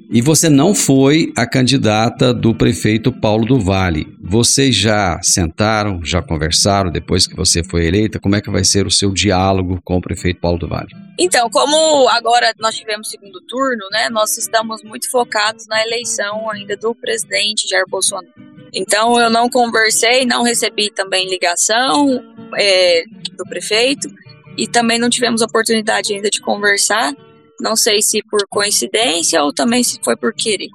e 0.09 0.21
você 0.21 0.49
não 0.49 0.73
foi 0.73 1.31
a 1.35 1.47
candidata 1.47 2.33
do 2.33 2.53
prefeito 2.53 3.11
Paulo 3.11 3.45
do 3.45 3.59
Vale. 3.59 4.07
Vocês 4.21 4.75
já 4.75 5.19
sentaram, 5.21 6.03
já 6.03 6.21
conversaram 6.21 6.91
depois 6.91 7.27
que 7.27 7.35
você 7.35 7.63
foi 7.63 7.85
eleita? 7.85 8.19
Como 8.19 8.35
é 8.35 8.41
que 8.41 8.49
vai 8.49 8.63
ser 8.63 8.85
o 8.85 8.91
seu 8.91 9.11
diálogo 9.11 9.79
com 9.83 9.97
o 9.97 10.01
prefeito 10.01 10.39
Paulo 10.39 10.59
do 10.59 10.67
Vale? 10.67 10.89
Então, 11.19 11.49
como 11.49 12.07
agora 12.09 12.53
nós 12.59 12.75
tivemos 12.75 13.09
segundo 13.09 13.41
turno, 13.41 13.85
né, 13.91 14.09
nós 14.09 14.37
estamos 14.37 14.83
muito 14.83 15.09
focados 15.09 15.65
na 15.67 15.81
eleição 15.81 16.49
ainda 16.51 16.75
do 16.75 16.93
presidente 16.93 17.67
Jair 17.67 17.85
Bolsonaro. 17.89 18.33
Então, 18.73 19.19
eu 19.19 19.29
não 19.29 19.49
conversei, 19.49 20.25
não 20.25 20.43
recebi 20.43 20.91
também 20.91 21.29
ligação 21.29 22.21
é, 22.57 23.03
do 23.37 23.45
prefeito 23.45 24.09
e 24.57 24.67
também 24.67 24.99
não 24.99 25.09
tivemos 25.09 25.41
oportunidade 25.41 26.13
ainda 26.13 26.29
de 26.29 26.41
conversar. 26.41 27.13
Não 27.59 27.75
sei 27.75 28.01
se 28.01 28.21
por 28.29 28.45
coincidência 28.49 29.43
ou 29.43 29.53
também 29.53 29.83
se 29.83 29.99
foi 30.03 30.15
por 30.15 30.33
querer. 30.33 30.69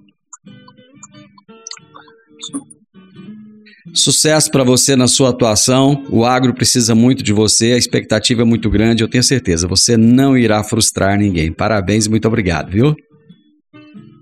Sucesso 3.94 4.50
para 4.50 4.62
você 4.62 4.94
na 4.94 5.08
sua 5.08 5.30
atuação. 5.30 6.04
O 6.10 6.24
agro 6.24 6.54
precisa 6.54 6.94
muito 6.94 7.22
de 7.22 7.32
você, 7.32 7.72
a 7.72 7.76
expectativa 7.76 8.42
é 8.42 8.44
muito 8.44 8.70
grande, 8.70 9.02
eu 9.02 9.10
tenho 9.10 9.22
certeza. 9.22 9.66
Você 9.66 9.96
não 9.96 10.38
irá 10.38 10.62
frustrar 10.62 11.18
ninguém. 11.18 11.52
Parabéns 11.52 12.06
e 12.06 12.10
muito 12.10 12.28
obrigado, 12.28 12.70
viu? 12.70 12.94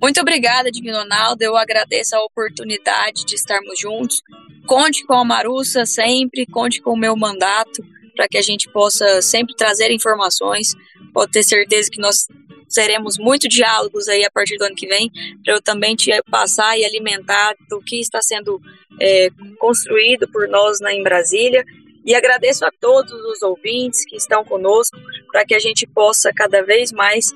Muito 0.00 0.20
obrigada, 0.20 0.70
Divino 0.70 0.98
Ronaldo. 0.98 1.42
Eu 1.42 1.56
agradeço 1.56 2.14
a 2.16 2.24
oportunidade 2.24 3.24
de 3.26 3.34
estarmos 3.34 3.78
juntos. 3.78 4.22
Conte 4.66 5.04
com 5.04 5.14
a 5.14 5.24
Marussa 5.24 5.84
sempre, 5.84 6.46
conte 6.46 6.80
com 6.80 6.92
o 6.92 6.98
meu 6.98 7.16
mandato 7.16 7.82
para 8.16 8.28
que 8.28 8.38
a 8.38 8.42
gente 8.42 8.70
possa 8.72 9.20
sempre 9.20 9.54
trazer 9.54 9.90
informações. 9.92 10.74
Pode 11.12 11.32
ter 11.32 11.42
certeza 11.42 11.90
que 11.90 12.00
nós 12.00 12.26
teremos 12.72 13.18
muitos 13.18 13.48
diálogos 13.48 14.08
aí 14.08 14.24
a 14.24 14.30
partir 14.30 14.56
do 14.56 14.64
ano 14.64 14.74
que 14.74 14.86
vem, 14.86 15.10
para 15.44 15.54
eu 15.54 15.62
também 15.62 15.94
te 15.96 16.10
passar 16.30 16.78
e 16.78 16.84
alimentar 16.84 17.54
do 17.68 17.80
que 17.80 18.00
está 18.00 18.20
sendo 18.22 18.60
é, 19.00 19.28
construído 19.58 20.28
por 20.28 20.48
nós 20.48 20.80
na, 20.80 20.92
em 20.92 21.02
Brasília. 21.02 21.64
E 22.04 22.14
agradeço 22.14 22.64
a 22.64 22.70
todos 22.80 23.12
os 23.12 23.42
ouvintes 23.42 24.04
que 24.04 24.16
estão 24.16 24.44
conosco, 24.44 24.98
para 25.30 25.44
que 25.44 25.54
a 25.54 25.58
gente 25.58 25.86
possa 25.86 26.32
cada 26.34 26.62
vez 26.62 26.90
mais 26.92 27.26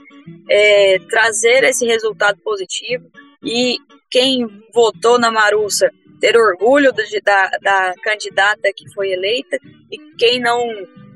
é, 0.49 0.99
trazer 1.11 1.64
esse 1.64 1.85
resultado 1.87 2.38
positivo. 2.42 3.05
E 3.45 3.77
quem 4.11 4.47
votou 4.73 5.18
na 5.18 5.31
Marussa 5.31 5.90
ter 6.21 6.37
orgulho 6.37 6.92
de, 6.92 7.21
da, 7.21 7.51
da 7.61 7.95
candidata 8.01 8.73
que 8.75 8.88
foi 8.95 9.11
eleita 9.11 9.59
e 9.90 9.99
quem 10.16 10.40
não 10.40 10.62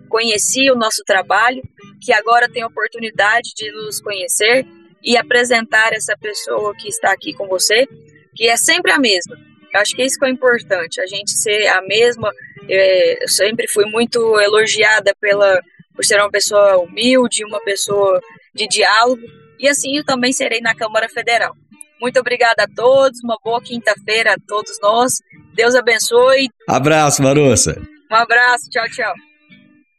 conhecia 0.09 0.73
o 0.73 0.77
nosso 0.77 1.03
trabalho, 1.05 1.63
que 2.01 2.13
agora 2.13 2.49
tem 2.49 2.63
a 2.63 2.67
oportunidade 2.67 3.51
de 3.57 3.71
nos 3.73 4.01
conhecer 4.01 4.67
e 5.03 5.17
apresentar 5.17 5.93
essa 5.93 6.17
pessoa 6.17 6.75
que 6.77 6.89
está 6.89 7.13
aqui 7.13 7.33
com 7.33 7.47
você, 7.47 7.87
que 8.35 8.49
é 8.49 8.57
sempre 8.57 8.93
a 8.93 8.99
mesma. 8.99 9.37
Eu 9.73 9.81
acho 9.81 9.95
que 9.95 10.03
isso 10.03 10.19
que 10.19 10.27
é 10.27 10.31
importante, 10.31 11.01
a 11.01 11.07
gente 11.07 11.31
ser 11.33 11.67
a 11.69 11.83
mesma. 11.83 12.31
É, 12.69 13.23
eu 13.23 13.29
sempre 13.29 13.69
fui 13.69 13.85
muito 13.87 14.19
elogiada 14.41 15.15
pela 15.21 15.61
por 15.95 16.05
ser 16.05 16.21
uma 16.21 16.31
pessoa 16.31 16.77
humilde, 16.79 17.45
uma 17.45 17.61
pessoa 17.61 18.21
de 18.55 18.69
diálogo, 18.69 19.23
e 19.59 19.67
assim 19.67 19.97
eu 19.97 20.05
também 20.05 20.31
serei 20.31 20.61
na 20.61 20.75
Câmara 20.75 21.09
Federal. 21.09 21.57
Muito 22.01 22.21
obrigada 22.21 22.65
a 22.65 22.69
todos, 22.69 23.19
uma 23.25 23.39
boa 23.43 23.61
quinta-feira 23.63 24.35
a 24.35 24.37
todos 24.47 24.79
nós. 24.83 25.15
Deus 25.55 25.75
abençoe. 25.75 26.51
Abraço, 26.69 27.23
Marussa. 27.23 27.81
Um 28.11 28.15
abraço, 28.15 28.69
tchau, 28.71 28.85
tchau. 28.91 29.15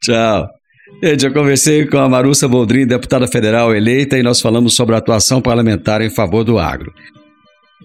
Tchau. 0.00 0.57
Gente, 1.02 1.24
eu 1.24 1.32
conversei 1.32 1.86
com 1.86 1.98
a 1.98 2.08
Marussa 2.08 2.48
Boldrin, 2.48 2.84
deputada 2.84 3.28
federal 3.28 3.72
eleita, 3.72 4.18
e 4.18 4.22
nós 4.22 4.40
falamos 4.40 4.74
sobre 4.74 4.96
a 4.96 4.98
atuação 4.98 5.40
parlamentar 5.40 6.02
em 6.02 6.10
favor 6.10 6.42
do 6.42 6.58
agro. 6.58 6.92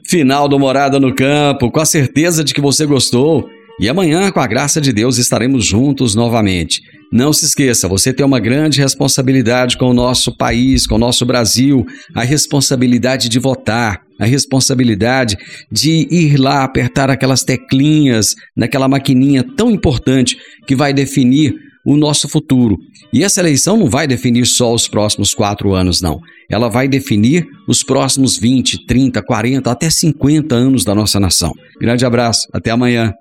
Final 0.08 0.48
do 0.48 0.58
Morada 0.58 1.00
no 1.00 1.14
Campo, 1.14 1.70
com 1.70 1.80
a 1.80 1.86
certeza 1.86 2.44
de 2.44 2.56
que 2.56 2.62
você 2.62 2.88
gostou. 2.88 3.48
E 3.80 3.88
amanhã, 3.88 4.32
com 4.32 4.40
a 4.40 4.48
graça 4.48 4.82
de 4.82 4.92
Deus, 4.92 5.20
estaremos 5.20 5.64
juntos 5.64 6.16
novamente. 6.16 6.82
Não 7.12 7.32
se 7.32 7.46
esqueça, 7.46 7.88
você 7.88 8.12
tem 8.12 8.26
uma 8.26 8.40
grande 8.40 8.82
responsabilidade 8.82 9.78
com 9.78 9.86
o 9.86 9.94
nosso 9.94 10.36
país, 10.36 10.88
com 10.88 10.96
o 10.96 11.00
nosso 11.00 11.24
Brasil, 11.24 11.86
a 12.16 12.24
responsabilidade 12.24 13.30
de 13.30 13.38
votar, 13.38 14.02
a 14.20 14.26
responsabilidade 14.26 15.38
de 15.72 16.08
ir 16.10 16.38
lá 16.38 16.64
apertar 16.64 17.12
aquelas 17.12 17.44
teclinhas 17.44 18.34
naquela 18.58 18.88
maquininha 18.88 19.44
tão 19.56 19.70
importante 19.70 20.36
que 20.66 20.76
vai 20.76 20.92
definir 20.92 21.54
o 21.86 21.98
nosso 21.98 22.28
futuro. 22.28 22.78
E 23.12 23.24
essa 23.24 23.42
eleição 23.42 23.78
não 23.78 23.90
vai 23.90 24.08
definir 24.08 24.46
só 24.46 24.74
os 24.74 24.88
próximos 24.88 25.34
quatro 25.34 25.74
anos, 25.74 26.02
não. 26.02 26.20
Ela 26.50 26.70
vai 26.70 26.88
definir 26.88 27.46
os 27.68 27.84
próximos 27.84 28.38
20, 28.38 28.86
30, 28.86 29.22
40, 29.22 29.72
até 29.72 29.90
50 29.90 30.56
anos 30.56 30.84
da 30.84 30.96
nossa 30.96 31.20
nação. 31.20 31.52
Grande 31.80 32.06
abraço, 32.06 32.48
até 32.54 32.72
amanhã. 32.72 33.14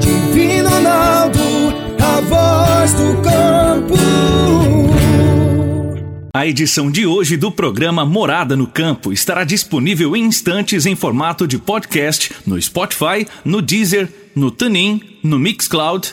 Divino 0.00 0.68
Ronaldo, 0.68 1.38
a 2.00 2.20
voz 2.20 2.92
do 2.94 3.22
campo. 3.22 3.94
A 6.36 6.46
edição 6.46 6.90
de 6.90 7.06
hoje 7.06 7.36
do 7.36 7.50
programa 7.50 8.04
Morada 8.04 8.56
no 8.56 8.66
Campo 8.66 9.12
estará 9.12 9.44
disponível 9.44 10.16
em 10.16 10.24
instantes 10.24 10.84
em 10.84 10.96
formato 10.96 11.46
de 11.46 11.58
podcast 11.58 12.32
no 12.44 12.60
Spotify, 12.60 13.26
no 13.44 13.62
Deezer, 13.62 14.12
no 14.34 14.50
TuneIn, 14.50 15.00
no 15.22 15.38
Mixcloud, 15.38 16.12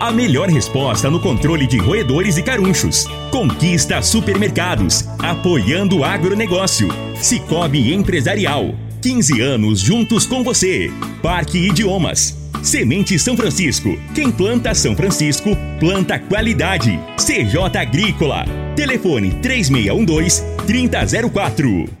A 0.00 0.12
melhor 0.12 0.48
resposta 0.48 1.10
no 1.10 1.18
controle 1.18 1.66
de 1.66 1.76
roedores 1.76 2.36
e 2.36 2.42
carunchos. 2.42 3.04
Conquista 3.32 4.00
Supermercados. 4.00 5.04
Apoiando 5.18 5.98
o 5.98 6.04
agronegócio. 6.04 6.88
Cicobi 7.16 7.92
Empresarial. 7.92 8.76
15 9.02 9.40
anos 9.40 9.80
juntos 9.80 10.24
com 10.24 10.44
você. 10.44 10.88
Parque 11.20 11.58
Idiomas. 11.58 12.38
Semente 12.62 13.18
São 13.18 13.36
Francisco. 13.36 13.98
Quem 14.14 14.30
planta 14.30 14.72
São 14.72 14.94
Francisco, 14.94 15.50
planta 15.80 16.16
qualidade. 16.16 16.98
CJ 17.16 17.76
Agrícola. 17.76 18.44
Telefone 18.76 19.32
3612 19.42 20.44
3004. 20.64 21.97